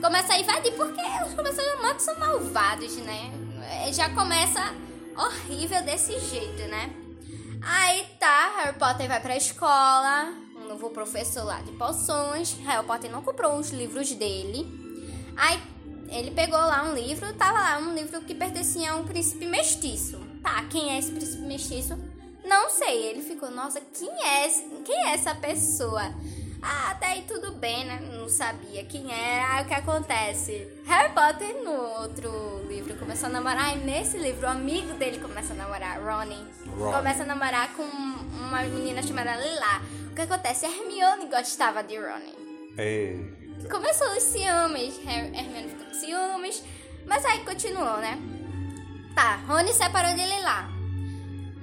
Começa 0.00 0.34
a 0.34 0.38
invadir 0.38 0.72
porque 0.74 1.00
os 1.26 1.34
comensais 1.34 1.66
da 1.66 1.82
morte 1.82 2.02
são 2.02 2.18
malvados, 2.18 2.96
né? 2.98 3.32
É, 3.86 3.92
Já 3.92 4.14
começa 4.14 4.60
horrível 5.16 5.82
desse 5.82 6.18
jeito, 6.20 6.62
né? 6.68 6.90
Aí 7.62 8.04
tá, 8.20 8.56
Harry 8.58 8.78
Potter 8.78 9.08
vai 9.08 9.20
pra 9.20 9.36
escola, 9.36 10.30
um 10.64 10.68
novo 10.68 10.90
professor 10.90 11.44
lá 11.44 11.60
de 11.60 11.72
poções. 11.72 12.56
Harry 12.64 12.86
Potter 12.86 13.10
não 13.10 13.22
comprou 13.22 13.56
os 13.58 13.70
livros 13.70 14.10
dele. 14.12 14.66
Aí 15.36 15.60
ele 16.08 16.30
pegou 16.30 16.58
lá 16.58 16.84
um 16.84 16.94
livro, 16.94 17.32
tava 17.34 17.58
lá 17.58 17.78
um 17.78 17.94
livro 17.94 18.20
que 18.22 18.34
pertencia 18.34 18.92
a 18.92 18.96
um 18.96 19.04
príncipe 19.04 19.46
mestiço. 19.46 20.18
Tá, 20.42 20.62
quem 20.70 20.92
é 20.92 20.98
esse 20.98 21.10
príncipe 21.10 21.42
mestiço? 21.42 21.98
Não 22.44 22.68
sei. 22.70 23.04
Ele 23.06 23.22
ficou, 23.22 23.50
nossa, 23.50 23.80
quem 23.80 24.10
é, 24.22 24.46
esse- 24.46 24.64
quem 24.84 24.96
é 25.08 25.14
essa 25.14 25.34
pessoa? 25.34 26.02
Ah, 26.66 26.92
até 26.92 27.06
aí 27.08 27.24
tudo 27.28 27.52
bem, 27.52 27.84
né? 27.84 28.00
Não 28.18 28.26
sabia 28.28 28.84
quem 28.84 29.12
era. 29.12 29.54
Aí 29.56 29.64
o 29.64 29.68
que 29.68 29.74
acontece? 29.74 30.66
Harry 30.86 31.12
Potter, 31.12 31.62
no 31.62 31.72
outro 32.00 32.64
livro, 32.68 32.96
começou 32.96 33.26
a 33.28 33.32
namorar. 33.32 33.76
E 33.76 33.80
nesse 33.80 34.16
livro, 34.18 34.46
o 34.46 34.50
amigo 34.50 34.94
dele 34.94 35.18
começa 35.18 35.52
a 35.52 35.56
namorar, 35.56 36.00
Ronnie. 36.02 36.42
Ron. 36.78 36.92
Começa 36.92 37.22
a 37.22 37.26
namorar 37.26 37.70
com 37.74 37.82
uma 37.82 38.62
menina 38.62 39.02
chamada 39.02 39.36
Lila. 39.36 39.82
O 40.14 40.16
que 40.16 40.22
acontece? 40.22 40.64
Hermione 40.64 41.26
gostava 41.26 41.82
de 41.82 41.96
Ronnie. 41.98 42.72
Eita. 42.78 43.68
Começou 43.68 44.06
os 44.16 44.22
ciúmes, 44.22 44.96
Her- 45.04 45.34
Hermione 45.34 45.68
ficou 45.70 45.86
com 45.86 45.94
ciúmes, 45.94 46.62
mas 47.04 47.24
aí 47.24 47.40
continuou, 47.44 47.96
né? 47.96 48.16
Tá, 49.12 49.40
Rony 49.48 49.72
separou 49.74 50.14
de 50.14 50.24
Lila. 50.24 50.68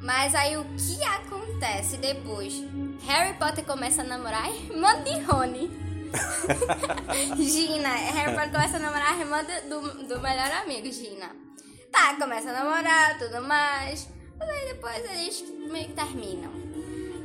Mas 0.02 0.36
aí 0.36 0.58
o 0.58 0.66
que 0.66 1.02
acontece 1.02 1.96
depois? 1.96 2.54
Harry 3.08 3.38
Potter 3.38 3.64
começa 3.64 4.02
a 4.02 4.06
namorar 4.06 4.44
a 4.44 4.50
irmã 4.50 5.02
de 5.02 5.18
Rony. 5.22 5.72
Gina, 7.40 7.88
Harry 7.90 8.34
Potter 8.36 8.52
começa 8.52 8.76
a 8.76 8.80
namorar 8.80 9.14
a 9.14 9.18
irmã 9.18 9.44
do, 9.46 9.70
do, 9.70 10.08
do 10.08 10.20
melhor 10.20 10.52
amigo, 10.64 10.92
Gina. 10.92 11.30
Tá, 11.90 12.16
começa 12.16 12.50
a 12.50 12.54
namorar, 12.54 13.18
tudo 13.18 13.42
mais. 13.44 14.10
Mas 14.38 14.50
aí 14.50 14.74
depois 14.74 14.98
eles 15.12 15.42
meio 15.72 15.86
que 15.88 15.94
terminam. 15.94 16.52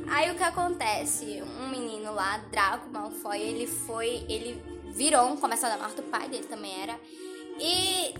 Aí 0.09 0.31
o 0.31 0.35
que 0.35 0.43
acontece? 0.43 1.41
Um 1.41 1.69
menino 1.69 2.13
lá, 2.13 2.37
Draco 2.49 2.89
Malfoy, 2.89 3.39
ele 3.39 3.67
foi. 3.67 4.25
Ele 4.29 4.61
virou 4.93 5.27
um 5.27 5.37
começador 5.37 5.77
da 5.77 5.83
morte, 5.83 5.99
o 5.99 6.03
pai 6.03 6.27
dele 6.29 6.45
também 6.45 6.81
era. 6.81 6.99
E 7.59 8.13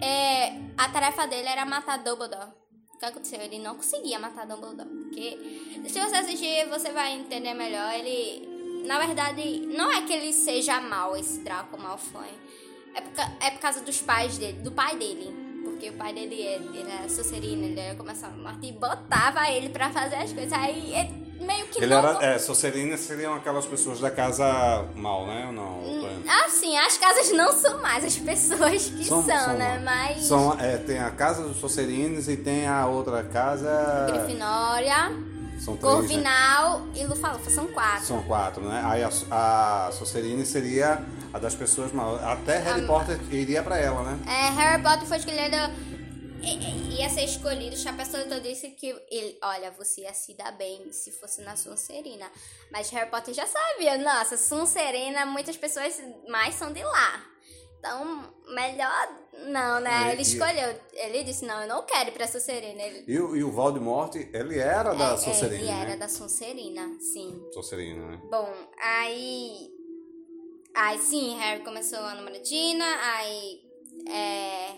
é, 0.00 0.60
a 0.76 0.88
tarefa 0.88 1.26
dele 1.26 1.48
era 1.48 1.64
matar 1.64 1.98
Dumbledore. 1.98 2.50
O 2.94 2.98
que 2.98 3.04
aconteceu? 3.04 3.40
Ele 3.40 3.58
não 3.58 3.76
conseguia 3.76 4.18
matar 4.18 4.46
Dumbledore. 4.46 4.88
Porque 4.88 5.38
se 5.86 6.00
você 6.00 6.16
assistir, 6.16 6.68
você 6.68 6.90
vai 6.90 7.12
entender 7.12 7.54
melhor. 7.54 7.92
Ele, 7.94 8.84
na 8.86 8.98
verdade, 8.98 9.60
não 9.66 9.92
é 9.92 10.02
que 10.02 10.12
ele 10.12 10.32
seja 10.32 10.80
mal, 10.80 11.16
esse 11.16 11.40
Draco 11.40 11.78
Malfoy. 11.78 12.28
É 12.94 13.00
por, 13.00 13.20
é 13.40 13.50
por 13.50 13.60
causa 13.60 13.80
dos 13.80 14.00
pais 14.00 14.38
dele, 14.38 14.58
do 14.60 14.72
pai 14.72 14.96
dele. 14.96 15.43
Porque 15.64 15.90
o 15.90 15.92
pai 15.94 16.12
dele 16.12 16.42
era 16.78 17.08
Sonserino, 17.08 17.64
ele 17.64 17.80
era 17.80 17.94
começar 17.96 18.28
a 18.28 18.30
matar 18.30 18.58
e 18.62 18.72
botava 18.72 19.50
ele 19.50 19.68
pra 19.70 19.90
fazer 19.90 20.16
as 20.16 20.32
coisas. 20.32 20.52
Aí 20.52 20.94
ele 20.94 21.24
meio 21.44 21.66
que 21.66 21.82
Ele 21.82 21.94
não... 21.94 21.98
era. 21.98 22.24
É, 22.24 22.38
seriam 22.96 23.34
aquelas 23.34 23.66
pessoas 23.66 24.00
da 24.00 24.10
casa 24.10 24.44
mal, 24.94 25.26
né? 25.26 25.44
Ou 25.46 25.52
não? 25.52 25.82
Tonho? 25.82 26.22
Ah, 26.28 26.48
sim, 26.48 26.76
as 26.76 26.96
casas 26.98 27.32
não 27.32 27.52
são 27.52 27.80
mais 27.80 28.04
as 28.04 28.16
pessoas 28.16 28.88
que 28.90 29.04
são, 29.04 29.22
né? 29.22 29.74
lá. 29.76 29.80
Mas. 29.84 30.24
São, 30.24 30.58
é, 30.60 30.76
tem 30.78 30.98
a 30.98 31.10
casa 31.10 31.42
dos 31.42 31.58
Sonserines 31.58 32.28
e 32.28 32.36
tem 32.36 32.66
a 32.66 32.86
outra 32.86 33.22
casa. 33.24 34.06
Grifinória, 34.08 35.12
São 35.58 35.76
três. 35.76 35.92
né? 35.94 35.98
Corvinal 36.00 36.86
e 36.94 37.04
Lufa-Lufa. 37.04 37.50
São 37.50 37.66
quatro. 37.68 38.04
São 38.06 38.22
quatro, 38.22 38.62
né? 38.62 38.82
Aí 38.84 39.02
a, 39.02 39.10
a 39.30 39.92
seria 40.44 41.02
a 41.34 41.38
das 41.38 41.54
pessoas 41.54 41.92
mal. 41.92 42.14
Até 42.16 42.58
Harry 42.58 42.86
Potter 42.86 43.18
iria 43.34 43.62
pra 43.62 43.76
ela, 43.76 44.02
né? 44.04 44.18
É, 44.26 44.50
Harry 44.50 44.82
Potter 44.82 45.06
foi 45.06 45.18
escolhido. 45.18 45.56
Ia 46.98 47.08
ser 47.08 47.24
escolhido. 47.24 47.76
Chapéu 47.76 48.06
Solito 48.06 48.40
disse 48.40 48.70
que 48.70 48.94
ele, 49.10 49.36
olha, 49.42 49.70
você 49.72 50.02
ia 50.02 50.12
se 50.14 50.34
dar 50.34 50.52
bem 50.52 50.92
se 50.92 51.10
fosse 51.10 51.40
na 51.42 51.56
Sonserina. 51.56 52.30
Mas 52.70 52.90
Harry 52.90 53.10
Potter 53.10 53.34
já 53.34 53.46
sabia, 53.46 53.98
nossa, 53.98 54.36
Sonserina, 54.36 55.26
muitas 55.26 55.56
pessoas 55.56 56.00
mais 56.28 56.54
são 56.54 56.72
de 56.72 56.82
lá. 56.84 57.24
Então, 57.78 58.32
melhor 58.54 59.08
não, 59.48 59.80
né? 59.80 60.08
É, 60.08 60.12
Ele 60.12 60.20
e- 60.20 60.22
escolheu. 60.22 60.80
Ele 60.92 61.24
disse, 61.24 61.44
não, 61.44 61.62
eu 61.62 61.68
não 61.68 61.82
quero 61.84 62.10
ir 62.10 62.12
pra 62.12 62.26
Sonserina. 62.28 62.80
Ele, 62.82 63.04
E, 63.08 63.18
o- 63.18 63.36
e 63.36 63.42
o 63.44 63.50
Voldemort, 63.50 64.14
ele 64.14 64.58
era 64.58 64.94
da 64.94 65.14
é, 65.14 65.16
Sonserina, 65.16 65.54
ele 65.62 65.68
era 65.70 65.90
né? 65.90 65.96
da 65.96 66.08
Sonserina, 66.08 66.96
sim. 67.00 67.42
Sonserina, 67.52 68.06
né? 68.06 68.20
Bom, 68.30 68.48
aí. 68.82 69.73
Aí 70.74 70.98
sim, 70.98 71.36
Harry 71.38 71.62
começou 71.64 71.98
a 71.98 72.14
namoradinha, 72.14 72.84
aí. 73.02 73.62
É, 74.08 74.76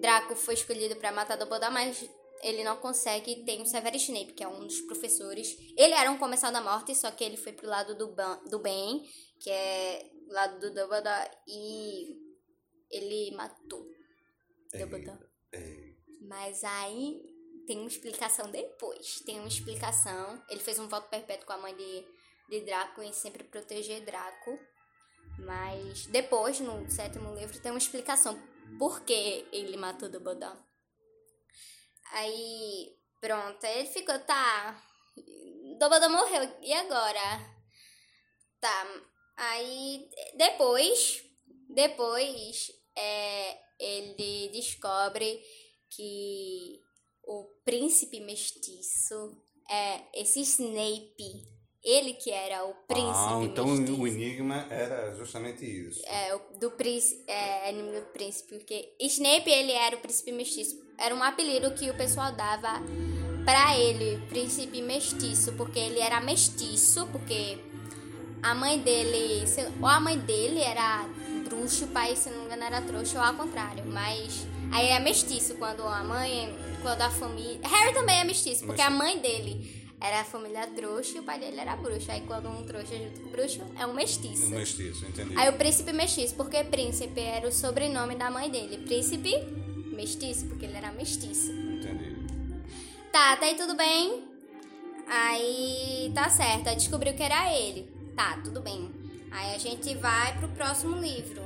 Draco 0.00 0.34
foi 0.34 0.54
escolhido 0.54 0.96
pra 0.96 1.12
matar 1.12 1.36
Dumbledore, 1.36 1.72
mas 1.72 2.08
ele 2.42 2.64
não 2.64 2.76
consegue. 2.76 3.44
Tem 3.44 3.60
o 3.62 3.66
Severus 3.66 4.02
Snape, 4.02 4.32
que 4.32 4.42
é 4.42 4.48
um 4.48 4.66
dos 4.66 4.80
professores. 4.82 5.56
Ele 5.76 5.94
era 5.94 6.10
um 6.10 6.18
comensal 6.18 6.50
da 6.52 6.60
morte, 6.60 6.94
só 6.94 7.10
que 7.10 7.24
ele 7.24 7.36
foi 7.36 7.52
pro 7.52 7.68
lado 7.68 7.94
do, 7.94 8.08
ban- 8.14 8.40
do 8.50 8.58
bem, 8.58 9.02
que 9.40 9.50
é 9.50 10.10
o 10.28 10.32
lado 10.32 10.58
do 10.60 10.74
Dumbledore, 10.74 11.30
e 11.46 12.16
ele 12.90 13.34
matou 13.36 13.86
Dumbledore. 14.72 15.26
Mas 16.20 16.64
aí 16.64 17.22
tem 17.66 17.78
uma 17.78 17.88
explicação 17.88 18.50
depois. 18.50 19.20
Tem 19.20 19.38
uma 19.38 19.48
explicação. 19.48 20.42
Ele 20.48 20.60
fez 20.60 20.78
um 20.78 20.88
voto 20.88 21.08
perpétuo 21.08 21.46
com 21.46 21.52
a 21.52 21.58
mãe 21.58 21.74
de, 21.76 22.04
de 22.50 22.60
Draco 22.64 23.02
em 23.02 23.12
sempre 23.12 23.44
proteger 23.44 24.04
Draco. 24.04 24.58
Mas 25.38 26.06
depois, 26.06 26.60
no 26.60 26.90
sétimo 26.90 27.34
livro, 27.34 27.60
tem 27.60 27.70
uma 27.70 27.78
explicação 27.78 28.40
por 28.78 29.02
que 29.02 29.46
ele 29.52 29.76
matou 29.76 30.08
Dumbledore. 30.08 30.58
Aí, 32.12 32.96
pronto, 33.20 33.64
aí 33.64 33.80
ele 33.80 33.88
ficou, 33.88 34.18
tá. 34.20 34.82
Dumbledore 35.78 36.12
morreu, 36.12 36.58
e 36.62 36.72
agora? 36.72 37.56
Tá. 38.60 39.02
Aí, 39.36 40.08
depois, 40.36 41.22
depois, 41.68 42.70
é, 42.96 43.58
ele 43.78 44.48
descobre 44.48 45.42
que 45.90 46.80
o 47.24 47.44
príncipe 47.64 48.20
mestiço 48.20 49.42
é 49.68 50.20
esse 50.20 50.40
Snape. 50.40 51.55
Ele 51.86 52.14
que 52.14 52.32
era 52.32 52.64
o 52.64 52.74
príncipe 52.88 53.14
ah, 53.14 53.40
então 53.44 53.64
mestiço. 53.68 54.02
o 54.02 54.08
enigma 54.08 54.66
era 54.68 55.14
justamente 55.14 55.64
isso. 55.64 56.02
É, 56.04 56.36
do 56.58 56.68
príncipe, 56.72 57.22
é, 57.28 57.70
inimigo 57.70 58.00
do 58.00 58.06
príncipe, 58.06 58.56
porque 58.58 58.92
Snape, 58.98 59.48
ele 59.48 59.70
era 59.70 59.94
o 59.94 60.00
príncipe 60.00 60.32
mestiço. 60.32 60.84
Era 60.98 61.14
um 61.14 61.22
apelido 61.22 61.70
que 61.74 61.88
o 61.88 61.96
pessoal 61.96 62.32
dava 62.32 62.82
pra 63.44 63.78
ele, 63.78 64.20
príncipe 64.26 64.82
mestiço, 64.82 65.52
porque 65.52 65.78
ele 65.78 66.00
era 66.00 66.20
mestiço, 66.20 67.06
porque 67.12 67.56
a 68.42 68.52
mãe 68.52 68.80
dele, 68.80 69.44
ou 69.80 69.86
a 69.86 70.00
mãe 70.00 70.18
dele 70.18 70.60
era 70.60 71.08
bruxo, 71.48 71.84
o 71.84 71.88
pai, 71.88 72.16
se 72.16 72.28
não 72.30 72.40
me 72.40 72.44
engano, 72.46 72.64
era 72.64 72.82
trouxa, 72.82 73.16
ou 73.16 73.24
ao 73.24 73.34
contrário, 73.34 73.84
mas 73.86 74.44
aí 74.72 74.88
é 74.88 74.98
mestiço 74.98 75.54
quando 75.54 75.84
a 75.84 76.02
mãe, 76.02 76.52
quando 76.82 77.02
a 77.02 77.10
família... 77.10 77.60
Harry 77.62 77.94
também 77.94 78.18
é 78.18 78.24
mestiço, 78.24 78.66
porque 78.66 78.82
a 78.82 78.90
mãe 78.90 79.20
dele 79.20 79.85
era 80.00 80.20
a 80.20 80.24
família 80.24 80.66
trouxa 80.68 81.16
e 81.16 81.20
o 81.20 81.22
pai 81.22 81.38
dele 81.38 81.58
era 81.58 81.74
bruxo, 81.76 82.10
aí 82.10 82.20
quando 82.26 82.48
um 82.48 82.64
trouxa 82.64 82.96
junto 82.96 83.20
com 83.20 83.28
o 83.28 83.30
bruxo, 83.30 83.60
é 83.78 83.86
um 83.86 83.94
mestiço. 83.94 84.46
Um 84.46 84.50
mestiço, 84.50 85.06
entendi. 85.06 85.34
Aí 85.36 85.48
o 85.48 85.54
príncipe 85.54 85.92
mestiço, 85.92 86.34
porque 86.34 86.62
príncipe 86.64 87.20
era 87.20 87.48
o 87.48 87.52
sobrenome 87.52 88.14
da 88.14 88.30
mãe 88.30 88.50
dele. 88.50 88.78
Príncipe 88.78 89.32
mestiço, 89.92 90.46
porque 90.46 90.66
ele 90.66 90.76
era 90.76 90.92
mestiço. 90.92 91.50
Entendi. 91.52 92.14
Tá, 93.10 93.36
tá 93.36 93.46
aí 93.46 93.54
tudo 93.56 93.74
bem? 93.74 94.24
Aí 95.08 96.10
tá 96.14 96.28
certo, 96.28 96.68
aí 96.68 96.76
descobriu 96.76 97.14
que 97.14 97.22
era 97.22 97.52
ele. 97.52 97.88
Tá, 98.14 98.38
tudo 98.44 98.60
bem. 98.60 98.90
Aí 99.30 99.54
a 99.54 99.58
gente 99.58 99.94
vai 99.96 100.36
pro 100.38 100.48
próximo 100.48 100.96
livro. 100.98 101.42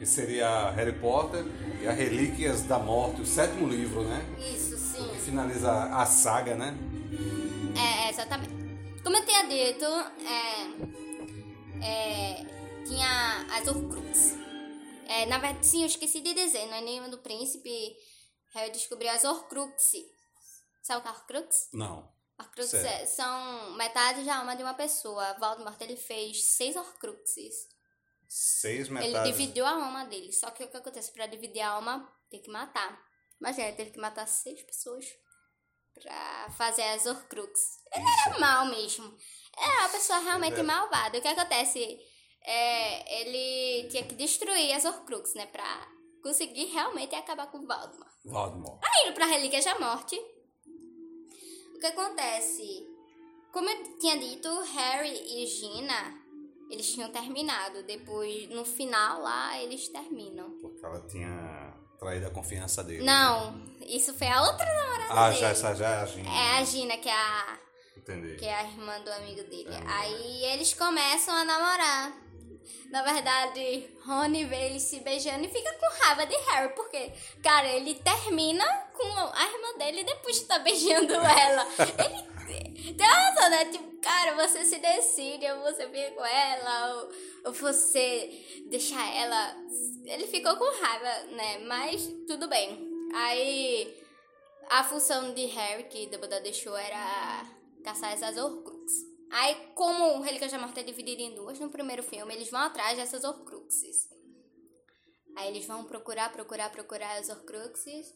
E 0.00 0.06
seria 0.06 0.70
Harry 0.70 0.92
Potter 0.92 1.44
e 1.80 1.86
as 1.86 1.96
Relíquias 1.96 2.62
da 2.62 2.78
Morte, 2.78 3.22
o 3.22 3.26
sétimo 3.26 3.66
livro, 3.68 4.02
né? 4.02 4.22
Isso, 4.38 4.72
Que 4.72 4.78
sim. 4.78 5.08
finaliza 5.24 5.70
a 5.70 6.04
saga, 6.04 6.54
né? 6.54 6.76
É, 7.76 8.10
exatamente. 8.10 8.52
Como 9.02 9.16
eu 9.16 9.26
tinha 9.26 9.42
dito, 9.44 9.84
é, 11.84 11.84
é, 11.84 12.84
tinha 12.86 13.46
as 13.56 13.66
Horcrux. 13.68 14.34
É, 15.06 15.26
na 15.26 15.38
verdade, 15.38 15.66
sim, 15.66 15.80
eu 15.82 15.86
esqueci 15.86 16.20
de 16.20 16.32
dizer, 16.34 16.66
no 16.66 16.74
Enigma 16.76 17.08
do 17.08 17.18
Príncipe, 17.18 17.94
Harry 18.54 18.70
descobriu 18.70 19.10
as 19.10 19.24
Horcrux. 19.24 19.92
Sabe 20.82 21.00
o 21.00 21.02
que 21.02 21.08
é 21.08 21.12
Horcrux? 21.12 21.68
Não. 21.72 22.12
Horcrux 22.38 22.74
é- 22.74 23.06
são 23.06 23.72
metade 23.76 24.24
da 24.24 24.38
alma 24.38 24.56
de 24.56 24.62
uma 24.62 24.74
pessoa. 24.74 25.34
Voldemort, 25.38 25.80
ele 25.80 25.96
fez 25.96 26.44
seis 26.56 26.74
Horcruxes. 26.76 27.54
Seis 28.28 28.86
Ele 28.88 28.94
metades. 28.94 29.36
dividiu 29.36 29.64
a 29.64 29.70
alma 29.70 30.04
dele. 30.06 30.32
Só 30.32 30.50
que 30.50 30.64
o 30.64 30.68
que 30.68 30.76
acontece? 30.76 31.12
Pra 31.12 31.26
dividir 31.26 31.60
a 31.60 31.70
alma, 31.70 32.10
tem 32.30 32.40
que 32.42 32.50
matar. 32.50 33.00
Imagina, 33.40 33.68
ele 33.68 33.76
teve 33.76 33.90
que 33.92 34.00
matar 34.00 34.26
seis 34.26 34.62
pessoas 34.62 35.04
pra 35.94 36.50
fazer 36.56 36.82
as 36.82 37.06
Horcrux. 37.06 37.78
Ele 37.94 38.04
era 38.26 38.38
mal 38.38 38.66
mesmo. 38.66 39.16
Era 39.56 39.80
uma 39.80 39.88
pessoa 39.88 40.18
realmente 40.18 40.60
É. 40.60 40.62
malvada. 40.62 41.18
O 41.18 41.22
que 41.22 41.28
acontece? 41.28 41.98
É, 42.46 43.20
ele 43.22 43.88
tinha 43.88 44.02
que 44.04 44.14
destruir 44.14 44.72
as 44.74 44.84
Horcrux, 44.84 45.34
né? 45.34 45.46
Pra 45.46 45.88
conseguir 46.22 46.66
realmente 46.66 47.14
acabar 47.14 47.46
com 47.46 47.58
o 47.58 47.66
Voldemort. 47.66 48.12
Voldemort. 48.24 48.80
Aí, 48.84 49.06
indo 49.08 49.14
pra 49.14 49.26
Relíquias 49.26 49.64
da 49.64 49.78
Morte, 49.78 50.16
o 51.74 51.78
que 51.78 51.86
acontece? 51.86 52.86
Como 53.52 53.68
eu 53.68 53.98
tinha 53.98 54.18
dito, 54.18 54.48
Harry 54.62 55.42
e 55.42 55.46
Gina, 55.46 56.20
eles 56.70 56.92
tinham 56.92 57.10
terminado. 57.12 57.82
Depois, 57.84 58.48
no 58.50 58.64
final 58.64 59.20
lá, 59.22 59.58
eles 59.62 59.88
terminam. 59.88 60.50
Porque 60.60 60.84
ela 60.84 61.06
tinha 61.06 61.30
traído 62.04 62.26
a 62.26 62.30
confiança 62.30 62.84
dele. 62.84 63.02
Não, 63.02 63.60
isso 63.86 64.12
foi 64.14 64.26
a 64.28 64.42
outra 64.42 64.66
namorada 64.66 65.06
Ah, 65.14 65.28
dele. 65.28 65.40
já, 65.40 65.48
essa 65.48 65.74
já 65.74 65.88
é 65.88 66.00
a 66.02 66.06
Gina. 66.06 66.30
É 66.30 66.58
a 66.58 66.64
Gina, 66.64 66.96
que 66.98 67.08
é 67.08 67.12
a, 67.12 67.58
Entendi. 67.96 68.36
que 68.36 68.44
é 68.44 68.54
a 68.54 68.62
irmã 68.64 69.00
do 69.00 69.10
amigo 69.12 69.42
dele. 69.48 69.68
É. 69.74 69.82
Aí 69.86 70.44
eles 70.52 70.74
começam 70.74 71.34
a 71.34 71.44
namorar. 71.44 72.12
Na 72.90 73.02
verdade, 73.02 73.88
Rony 74.06 74.44
vê 74.44 74.66
eles 74.66 74.82
se 74.82 75.00
beijando 75.00 75.44
e 75.44 75.48
fica 75.48 75.72
com 75.74 76.04
raiva 76.04 76.26
de 76.26 76.36
Harry, 76.36 76.72
porque, 76.74 77.12
cara, 77.42 77.66
ele 77.68 77.94
termina 77.96 78.64
com 78.92 79.06
a 79.34 79.44
irmã 79.44 79.78
dele 79.78 80.00
e 80.02 80.04
depois 80.04 80.40
tá 80.42 80.58
beijando 80.60 81.12
ela. 81.16 81.66
Ele 82.04 82.22
razão, 83.04 83.50
né? 83.50 83.64
Tipo, 83.66 83.96
cara, 84.00 84.34
você 84.46 84.64
se 84.64 84.78
decide, 84.78 85.50
ou 85.52 85.60
você 85.62 85.88
fica 85.88 86.10
com 86.12 86.24
ela, 86.24 86.94
ou, 86.94 87.12
ou 87.46 87.52
você 87.52 88.62
deixa 88.66 88.94
ela. 88.94 89.56
Ele 90.04 90.26
ficou 90.26 90.56
com 90.56 90.82
raiva, 90.82 91.32
né? 91.32 91.58
Mas 91.66 92.06
tudo 92.26 92.48
bem. 92.48 92.88
Aí 93.14 94.04
a 94.68 94.84
função 94.84 95.34
de 95.34 95.46
Harry, 95.46 95.84
que 95.84 96.06
Dumbledore 96.06 96.42
deixou, 96.42 96.76
era 96.76 97.44
caçar 97.84 98.12
essas 98.12 98.36
Horcruxes. 98.36 99.04
Aí, 99.30 99.54
como 99.74 100.20
Relíquias 100.20 100.52
da 100.52 100.58
Morte 100.58 100.80
é 100.80 100.82
dividido 100.82 101.22
em 101.22 101.34
duas, 101.34 101.58
no 101.58 101.70
primeiro 101.70 102.02
filme, 102.02 102.34
eles 102.34 102.50
vão 102.50 102.60
atrás 102.60 102.96
dessas 102.96 103.24
Horcruxes. 103.24 104.08
Aí 105.36 105.48
eles 105.48 105.66
vão 105.66 105.84
procurar, 105.84 106.32
procurar, 106.32 106.70
procurar 106.70 107.18
as 107.18 107.28
Horcruxes 107.28 108.14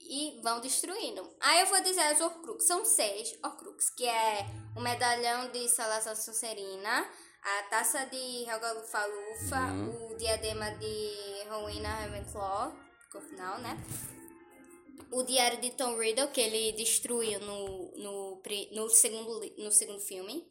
e 0.00 0.40
vão 0.42 0.60
destruindo. 0.60 1.28
Aí 1.40 1.60
eu 1.60 1.66
vou 1.66 1.80
dizer 1.82 2.00
as 2.00 2.20
Horcruxes. 2.20 2.66
São 2.66 2.84
seis 2.84 3.38
Horcruxes, 3.44 3.90
que 3.90 4.06
é 4.06 4.46
o 4.76 4.80
medalhão 4.80 5.50
de 5.50 5.68
Salazar 5.68 6.16
Sonserina, 6.16 7.08
a 7.42 7.62
taça 7.64 8.04
de 8.06 8.48
Helga 8.48 8.72
Lufa-Lufa, 8.72 9.72
o 10.10 10.16
diadema 10.16 10.70
de 10.72 11.48
Rowena 11.48 11.88
Ravenclaw, 11.88 12.74
final, 13.18 13.58
né? 13.58 13.76
O 15.10 15.24
Diário 15.24 15.60
de 15.60 15.70
Tom 15.72 15.98
Riddle, 15.98 16.28
que 16.28 16.40
ele 16.40 16.72
destruiu 16.72 17.40
no, 17.40 17.92
no, 17.96 18.42
no, 18.72 18.88
segundo, 18.90 19.40
no 19.58 19.72
segundo 19.72 20.00
filme, 20.00 20.46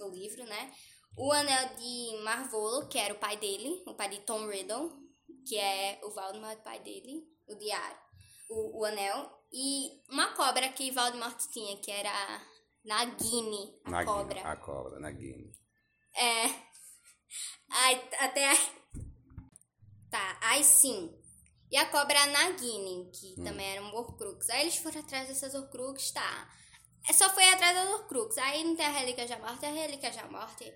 o 0.00 0.08
livro, 0.08 0.44
né? 0.44 0.72
O 1.16 1.30
Anel 1.30 1.76
de 1.76 2.22
Marvolo, 2.24 2.88
que 2.88 2.98
era 2.98 3.14
o 3.14 3.18
pai 3.18 3.36
dele, 3.36 3.82
o 3.86 3.94
pai 3.94 4.08
de 4.08 4.20
Tom 4.20 4.48
Riddle, 4.48 4.90
que 5.46 5.56
é 5.56 6.00
o 6.02 6.10
Voldemort, 6.10 6.58
pai 6.62 6.80
dele, 6.80 7.22
o 7.46 7.54
Diário, 7.54 7.98
o, 8.52 8.80
o 8.80 8.84
Anel. 8.84 9.30
E 9.52 10.00
uma 10.10 10.34
cobra 10.34 10.68
que 10.70 10.90
Voldemort 10.90 11.38
tinha, 11.52 11.76
que 11.78 11.90
era 11.90 12.10
Nagini, 12.84 13.80
a 13.84 13.90
Nagini, 13.90 14.06
cobra. 14.06 14.40
A 14.42 14.56
cobra, 14.56 15.00
Nagini. 15.00 15.52
É. 16.16 16.44
Ai, 17.70 18.08
até. 18.18 18.50
Tá, 20.10 20.38
aí 20.42 20.64
sim. 20.64 21.10
E 21.70 21.76
a 21.76 21.86
cobra 21.90 22.26
Nagini, 22.26 23.10
que 23.12 23.34
também 23.42 23.66
era 23.66 23.82
um 23.82 23.94
Horcrux. 23.94 24.48
Aí 24.50 24.62
eles 24.62 24.76
foram 24.76 25.00
atrás 25.00 25.28
dessas 25.28 25.54
Horcrux, 25.54 26.10
tá. 26.12 26.50
É 27.08 27.12
só 27.12 27.30
foi 27.30 27.48
atrás 27.48 27.74
das 27.74 27.88
Horcrux. 27.88 28.36
Aí 28.38 28.62
não 28.64 28.76
tem 28.76 28.86
a 28.86 28.90
Relíquia 28.90 29.26
da 29.26 29.38
Morte. 29.38 29.66
A 29.66 29.70
Relíquia 29.70 30.10
da 30.10 30.28
Morte 30.28 30.72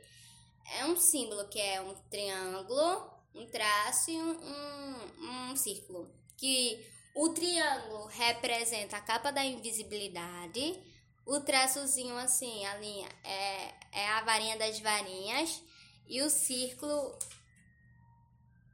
é 0.73 0.85
um 0.87 0.97
símbolo 0.97 1.49
que 1.49 1.61
é 1.61 1.81
um 1.81 1.95
triângulo, 2.09 3.11
um 3.35 3.47
traço 3.47 4.11
e 4.11 4.17
um, 4.17 4.31
um, 4.31 5.51
um 5.51 5.57
círculo. 5.57 6.11
Que 6.37 6.83
o 7.17 7.31
triângulo 7.31 8.07
representa 8.07 8.97
a 8.99 9.01
capa 9.01 9.33
da 9.33 9.45
invisibilidade. 9.45 10.79
O 11.25 11.41
traçozinho, 11.41 12.17
assim, 12.19 12.65
a 12.67 12.77
linha, 12.77 13.09
é, 13.25 13.75
é 13.93 14.09
a 14.11 14.23
varinha 14.23 14.57
das 14.57 14.79
varinhas. 14.79 15.63
E 16.07 16.23
o 16.23 16.31
círculo. 16.31 17.19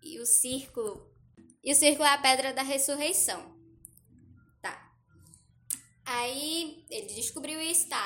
E 0.03 0.19
o 0.21 0.27
círculo. 0.27 1.09
E 1.65 1.73
o 1.73 1.77
círculo 1.77 2.05
é 2.05 2.11
a 2.13 2.19
pedra 2.19 2.53
da 2.53 2.63
ressurreição. 2.63 3.41
Tá. 4.61 4.93
Aí 6.05 6.85
ele 6.91 7.15
descobriu 7.15 7.61
isso, 7.63 7.89
tá? 7.89 8.03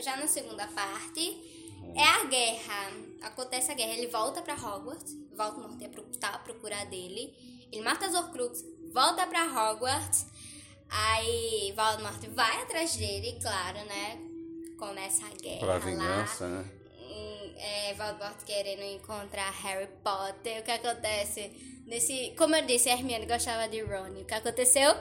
Já, 0.00 0.16
na 0.16 0.26
segunda 0.26 0.66
parte. 0.68 1.54
É 1.94 2.02
a 2.02 2.24
guerra. 2.24 2.90
Acontece 3.22 3.70
a 3.70 3.74
guerra. 3.74 3.92
Ele 3.92 4.08
volta 4.08 4.42
pra 4.42 4.54
Hogwarts. 4.54 5.12
Voldemort 5.36 5.80
é 5.82 5.88
pro- 5.88 6.02
tá 6.18 6.30
à 6.30 6.38
procura 6.38 6.84
dele. 6.86 7.68
Ele 7.70 7.82
mata 7.82 8.06
as 8.06 8.14
Horcrux. 8.14 8.64
Volta 8.96 9.26
pra 9.26 9.44
Hogwarts. 9.44 10.24
Aí 10.88 11.70
Voldemort 11.76 12.18
vai 12.34 12.62
atrás 12.62 12.96
dele, 12.96 13.38
claro, 13.42 13.76
né? 13.84 14.18
Começa 14.78 15.26
a 15.26 15.36
guerra 15.42 15.58
Pra 15.58 15.66
lá. 15.74 15.78
vingança, 15.78 16.48
né? 16.48 16.64
Hum, 16.98 17.52
é, 17.58 17.92
Voldemort 17.92 18.42
querendo 18.46 18.80
encontrar 18.84 19.50
Harry 19.62 19.86
Potter. 20.02 20.60
O 20.60 20.62
que 20.62 20.70
acontece? 20.70 21.52
Nesse, 21.86 22.34
como 22.38 22.56
eu 22.56 22.64
disse, 22.64 22.88
Hermione 22.88 23.26
gostava 23.26 23.68
de 23.68 23.82
Ron. 23.82 24.18
O 24.18 24.24
que 24.24 24.32
aconteceu? 24.32 24.96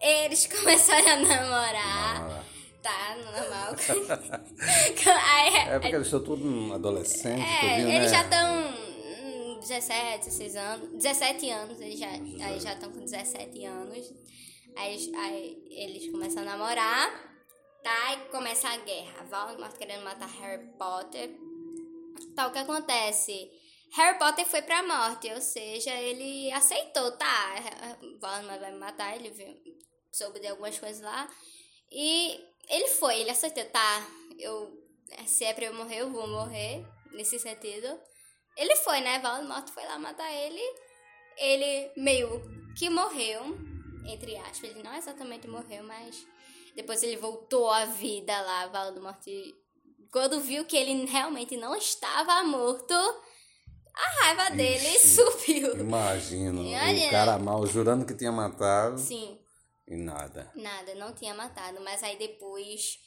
Eles 0.00 0.46
começaram 0.60 1.08
a 1.08 1.16
namorar. 1.16 2.30
Ah, 2.30 2.44
Tá, 2.80 3.16
normal. 3.16 3.74
Aí, 5.34 5.56
É 5.68 5.78
porque 5.80 5.96
eles 5.96 6.06
estão 6.06 6.22
todos 6.22 6.72
adolescentes, 6.72 7.44
é, 7.62 7.80
eles 7.80 8.10
né? 8.12 8.18
já 8.18 8.22
estão 8.22 8.81
17, 9.62 10.26
16 10.26 10.56
anos. 10.56 10.88
17 11.02 11.50
anos, 11.50 11.80
eles 11.80 11.98
já 11.98 12.08
aí 12.08 12.60
já 12.60 12.74
estão 12.74 12.92
com 12.92 13.00
17 13.00 13.64
anos. 13.64 14.12
Aí, 14.76 15.12
aí 15.16 15.64
eles 15.70 16.10
começam 16.10 16.42
a 16.42 16.46
namorar. 16.46 17.32
Tá, 17.82 18.14
e 18.14 18.28
começa 18.30 18.68
a 18.68 18.76
guerra. 18.76 19.24
Voldemort 19.24 19.76
querendo 19.76 20.04
matar 20.04 20.28
Harry 20.28 20.64
Potter. 20.78 21.30
Tá, 22.36 22.46
o 22.46 22.52
que 22.52 22.58
acontece? 22.58 23.50
Harry 23.94 24.18
Potter 24.18 24.46
foi 24.46 24.62
pra 24.62 24.82
morte, 24.82 25.30
ou 25.32 25.40
seja, 25.40 25.92
ele 25.94 26.50
aceitou, 26.52 27.10
tá? 27.18 27.54
Voldemort 28.20 28.60
vai 28.60 28.72
me 28.72 28.78
matar, 28.78 29.16
ele 29.16 29.30
viu, 29.30 29.54
soube 30.12 30.40
de 30.40 30.46
algumas 30.46 30.78
coisas 30.78 31.02
lá. 31.02 31.28
E 31.90 32.40
ele 32.70 32.88
foi, 32.88 33.20
ele 33.20 33.30
aceitou, 33.30 33.64
tá? 33.66 34.06
Eu, 34.38 34.72
se 35.26 35.44
é 35.44 35.52
pra 35.52 35.66
eu 35.66 35.74
morrer, 35.74 36.00
eu 36.00 36.10
vou 36.10 36.26
morrer, 36.26 36.86
nesse 37.12 37.38
sentido. 37.38 38.00
Ele 38.56 38.76
foi, 38.76 39.00
né? 39.00 39.18
Voldemort 39.18 39.68
foi 39.70 39.84
lá 39.84 39.98
matar 39.98 40.30
ele. 40.32 40.60
Ele 41.38 41.90
meio 41.96 42.42
que 42.76 42.90
morreu, 42.90 43.56
entre 44.06 44.36
aspas. 44.36 44.70
Ele 44.70 44.82
não 44.82 44.94
exatamente 44.94 45.48
morreu, 45.48 45.82
mas 45.84 46.26
depois 46.74 47.02
ele 47.02 47.16
voltou 47.16 47.70
à 47.70 47.84
vida 47.86 48.38
lá, 48.40 48.66
Voldemort. 48.66 49.24
Quando 50.10 50.40
viu 50.40 50.64
que 50.64 50.76
ele 50.76 51.06
realmente 51.06 51.56
não 51.56 51.74
estava 51.74 52.42
morto, 52.44 52.94
a 53.94 54.24
raiva 54.24 54.50
dele 54.50 54.88
Ixi. 54.96 55.08
subiu. 55.16 55.76
Imagino, 55.78 56.62
Imagina. 56.62 57.06
o 57.06 57.10
cara 57.10 57.38
mal 57.38 57.66
jurando 57.66 58.06
que 58.06 58.14
tinha 58.14 58.32
matado 58.32 58.98
Sim. 58.98 59.38
e 59.86 59.96
nada. 59.96 60.50
Nada, 60.54 60.94
não 60.94 61.14
tinha 61.14 61.34
matado. 61.34 61.80
Mas 61.82 62.02
aí 62.02 62.16
depois, 62.16 62.98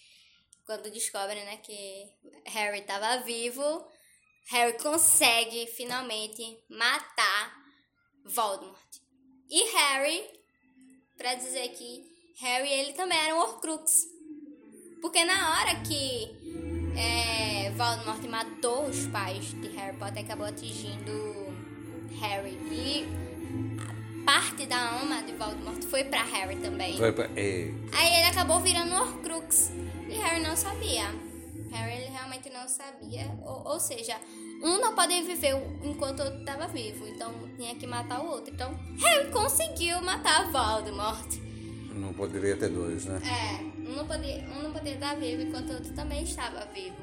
quando 0.65 0.91
descobrem, 0.91 1.43
né, 1.45 1.57
que 1.57 2.05
Harry 2.47 2.81
tava 2.81 3.17
vivo, 3.23 3.87
Harry 4.47 4.77
consegue 4.77 5.65
finalmente 5.67 6.57
matar 6.69 7.65
Voldemort. 8.23 8.77
E 9.49 9.63
Harry, 9.75 10.23
pra 11.17 11.35
dizer 11.35 11.69
que 11.69 12.03
Harry, 12.39 12.69
ele 12.69 12.93
também 12.93 13.17
era 13.17 13.35
um 13.35 13.39
Horcrux. 13.39 14.07
Porque 15.01 15.23
na 15.25 15.51
hora 15.51 15.75
que 15.81 16.29
é, 16.97 17.71
Voldemort 17.71 18.23
matou 18.29 18.85
os 18.85 19.07
pais 19.07 19.45
de 19.61 19.67
Harry 19.69 19.97
Potter, 19.97 20.23
acabou 20.23 20.45
atingindo 20.45 21.11
Harry. 22.19 22.57
E 22.71 23.05
a 23.81 24.25
parte 24.25 24.65
da 24.67 24.99
alma 24.99 25.23
de 25.23 25.33
Voldemort 25.33 25.83
foi 25.85 26.03
pra 26.03 26.23
Harry 26.23 26.57
também. 26.57 26.97
Foi 26.97 27.11
pra... 27.11 27.29
Ei, 27.35 27.73
Aí 27.93 28.13
ele 28.15 28.25
acabou 28.29 28.59
virando 28.59 28.93
um 28.93 28.97
Horcrux. 28.97 29.71
E 30.07 30.13
Harry 30.13 30.41
não 30.41 30.55
sabia. 30.55 31.24
Harry 31.75 32.01
ele 32.01 32.11
realmente 32.11 32.49
não 32.49 32.67
sabia. 32.67 33.29
Ou, 33.43 33.73
ou 33.73 33.79
seja, 33.79 34.15
um 34.61 34.79
não 34.79 34.95
pode 34.95 35.21
viver 35.21 35.53
enquanto 35.83 36.19
o 36.19 36.23
outro 36.23 36.39
estava 36.39 36.67
vivo. 36.67 37.07
Então 37.07 37.33
tinha 37.57 37.75
que 37.75 37.85
matar 37.85 38.21
o 38.21 38.27
outro. 38.27 38.53
Então 38.53 38.73
Harry 38.99 39.29
conseguiu 39.31 40.01
matar 40.01 40.49
Voldemort. 40.51 41.35
não 41.93 42.13
poderia 42.13 42.55
ter 42.55 42.69
dois, 42.69 43.05
né? 43.05 43.21
É, 43.23 43.89
um 43.89 43.95
não 43.95 44.07
podia, 44.07 44.43
um 44.49 44.63
não 44.63 44.71
podia 44.71 44.93
estar 44.93 45.15
vivo 45.15 45.41
enquanto 45.41 45.69
o 45.69 45.73
outro 45.73 45.93
também 45.93 46.23
estava 46.23 46.65
vivo. 46.73 46.95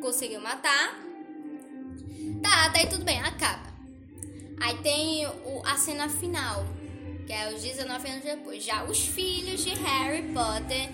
Conseguiu 0.00 0.40
matar. 0.40 1.00
Tá, 2.42 2.68
daí 2.68 2.86
tudo 2.86 3.04
bem, 3.04 3.20
acaba. 3.20 3.72
Aí 4.60 4.76
tem 4.78 5.26
o, 5.26 5.62
a 5.64 5.76
cena 5.76 6.08
final, 6.08 6.64
que 7.26 7.32
é 7.32 7.52
os 7.52 7.62
19 7.62 8.08
anos 8.08 8.24
depois. 8.24 8.64
Já 8.64 8.84
os 8.84 9.06
filhos 9.06 9.64
de 9.64 9.70
Harry 9.70 10.22
Potter 10.32 10.88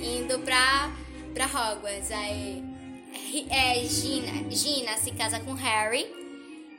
indo 0.00 0.38
pra, 0.40 0.90
pra 1.34 1.44
Hogwarts. 1.44 2.10
Aí 2.10 2.69
é, 3.50 3.84
Gina, 3.84 4.50
Gina 4.50 4.96
se 4.96 5.12
casa 5.12 5.38
com 5.40 5.54
Harry 5.54 6.06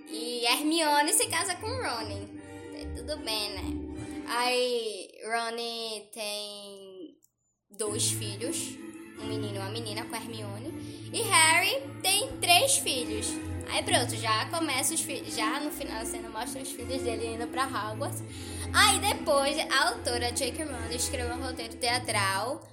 e 0.09 0.45
Hermione 0.45 1.13
se 1.13 1.27
casa 1.27 1.55
com 1.55 1.67
Ron. 1.67 2.27
Tá 2.73 2.89
tudo 2.95 3.17
bem, 3.23 3.49
né? 3.51 3.63
Aí 4.27 5.09
Ron 5.25 5.55
tem 6.13 7.15
dois 7.69 8.11
filhos, 8.11 8.77
um 9.21 9.27
menino 9.27 9.55
e 9.55 9.59
uma 9.59 9.69
menina 9.69 10.03
com 10.05 10.15
Hermione. 10.15 11.09
E 11.13 11.21
Harry 11.21 11.81
tem 12.01 12.27
três 12.39 12.77
filhos. 12.77 13.27
Aí 13.69 13.83
pronto, 13.83 14.15
já 14.17 14.45
começa 14.47 14.93
os 14.93 15.01
filhos. 15.01 15.33
Já 15.33 15.59
no 15.61 15.71
final 15.71 15.99
da 15.99 16.05
cena 16.05 16.29
mostra 16.29 16.61
os 16.61 16.71
filhos 16.71 17.01
dele 17.01 17.35
indo 17.35 17.47
pra 17.47 17.65
Hogwarts. 17.65 18.21
Aí 18.73 18.99
depois 18.99 19.57
a 19.57 19.87
autora 19.89 20.31
J.K. 20.31 20.65
Rowling 20.65 20.95
escreveu 20.95 21.35
um 21.35 21.43
roteiro 21.43 21.75
teatral 21.75 22.67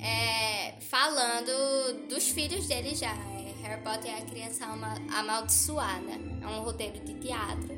é, 0.00 0.74
falando 0.80 2.08
dos 2.08 2.28
filhos 2.28 2.66
dele 2.66 2.94
já. 2.94 3.12
É, 3.12 3.54
Harry 3.62 3.82
Potter 3.82 4.10
é 4.10 4.18
a 4.18 4.22
criança 4.24 4.66
ama- 4.66 4.96
amaldiçoada. 5.18 6.12
É 6.42 6.46
um 6.46 6.60
roteiro 6.62 7.00
de 7.04 7.14
teatro 7.14 7.76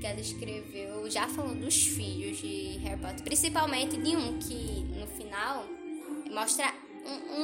que 0.00 0.06
ela 0.06 0.20
escreveu 0.20 1.10
já 1.10 1.28
falando 1.28 1.60
dos 1.60 1.86
filhos 1.86 2.38
de 2.38 2.78
Harry 2.82 3.00
Potter. 3.00 3.22
Principalmente 3.22 3.96
de 3.98 4.16
um 4.16 4.38
que 4.38 4.84
no 4.98 5.06
final 5.06 5.66
mostra 6.30 6.72
um, 7.06 7.42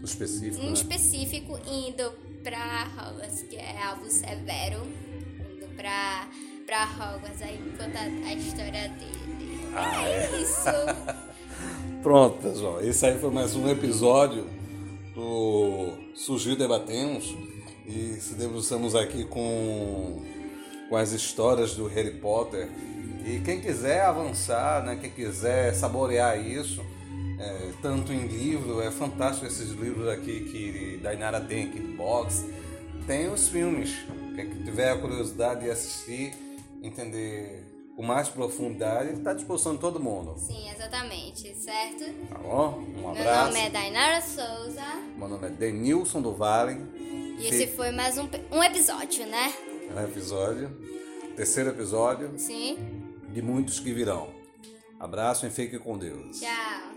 um, 0.00 0.04
Específico, 0.04 0.62
um 0.62 0.66
né? 0.68 0.72
específico 0.72 1.58
indo 1.66 2.10
pra 2.42 2.86
Hogwarts, 2.96 3.42
que 3.42 3.56
é 3.56 3.82
Alvo 3.82 4.08
Severo, 4.10 4.80
indo 5.56 5.66
pra, 5.76 6.28
pra 6.66 6.84
Hogwarts. 6.84 7.42
Aí 7.42 7.58
conta 7.76 7.98
a 8.00 8.32
história 8.34 8.88
dele. 8.88 9.68
Ah, 9.74 10.08
é 10.08 10.40
isso. 10.40 10.64
Pronto, 12.02 12.40
pessoal. 12.40 12.80
Esse 12.80 13.06
aí 13.06 13.18
foi 13.18 13.30
mais 13.30 13.56
um 13.56 13.68
episódio 13.68 14.46
do 15.16 15.94
Surgiu 16.14 16.54
Debatemos. 16.54 17.34
E 17.84 18.20
se 18.20 18.34
debruçamos 18.34 18.94
aqui 18.94 19.24
com, 19.24 20.22
com 20.88 20.96
as 20.96 21.10
histórias 21.10 21.74
do 21.74 21.88
Harry 21.88 22.12
Potter. 22.12 22.68
E 23.26 23.40
quem 23.40 23.60
quiser 23.60 24.02
avançar, 24.02 24.84
né, 24.84 24.96
quem 25.00 25.10
quiser 25.10 25.74
saborear 25.74 26.38
isso, 26.38 26.80
é, 27.40 27.72
tanto 27.82 28.12
em 28.12 28.28
livro, 28.28 28.80
é 28.80 28.92
fantástico 28.92 29.46
esses 29.46 29.70
livros 29.70 30.08
aqui 30.08 30.44
que 30.44 31.00
Dainara 31.02 31.40
tem 31.40 31.64
aqui 31.64 31.80
do 31.80 31.96
box. 31.96 32.44
Tem 33.08 33.28
os 33.28 33.48
filmes. 33.48 33.92
Quem 34.36 34.48
tiver 34.62 34.92
a 34.92 34.98
curiosidade 34.98 35.62
de 35.62 35.70
assistir, 35.70 36.32
entender 36.80 37.67
com 37.98 38.04
mais 38.04 38.28
profundidade, 38.28 39.14
está 39.14 39.32
à 39.32 39.34
disposição 39.34 39.74
de 39.74 39.80
todo 39.80 39.98
mundo. 39.98 40.36
Sim, 40.38 40.70
exatamente, 40.70 41.52
certo? 41.56 42.04
Tá 42.28 42.38
bom? 42.38 42.78
Um 42.78 43.00
Meu 43.00 43.10
abraço. 43.10 43.46
nome 43.48 43.66
é 43.66 43.70
Dainara 43.70 44.20
Souza 44.20 44.84
Meu 45.16 45.26
nome 45.26 45.48
é 45.48 45.50
Denilson 45.50 46.22
do 46.22 46.32
Vale. 46.32 46.80
e 46.94 47.48
esse 47.48 47.66
foi 47.66 47.90
mais 47.90 48.16
um, 48.16 48.28
um 48.52 48.62
episódio, 48.62 49.26
né? 49.26 49.52
É 49.90 50.00
um 50.00 50.04
episódio, 50.04 50.70
terceiro 51.34 51.70
episódio 51.70 52.38
Sim. 52.38 52.78
de 53.32 53.42
muitos 53.42 53.80
que 53.80 53.92
virão. 53.92 54.28
Abraço 55.00 55.44
e 55.44 55.50
fique 55.50 55.76
com 55.76 55.98
Deus. 55.98 56.38
Tchau. 56.38 56.87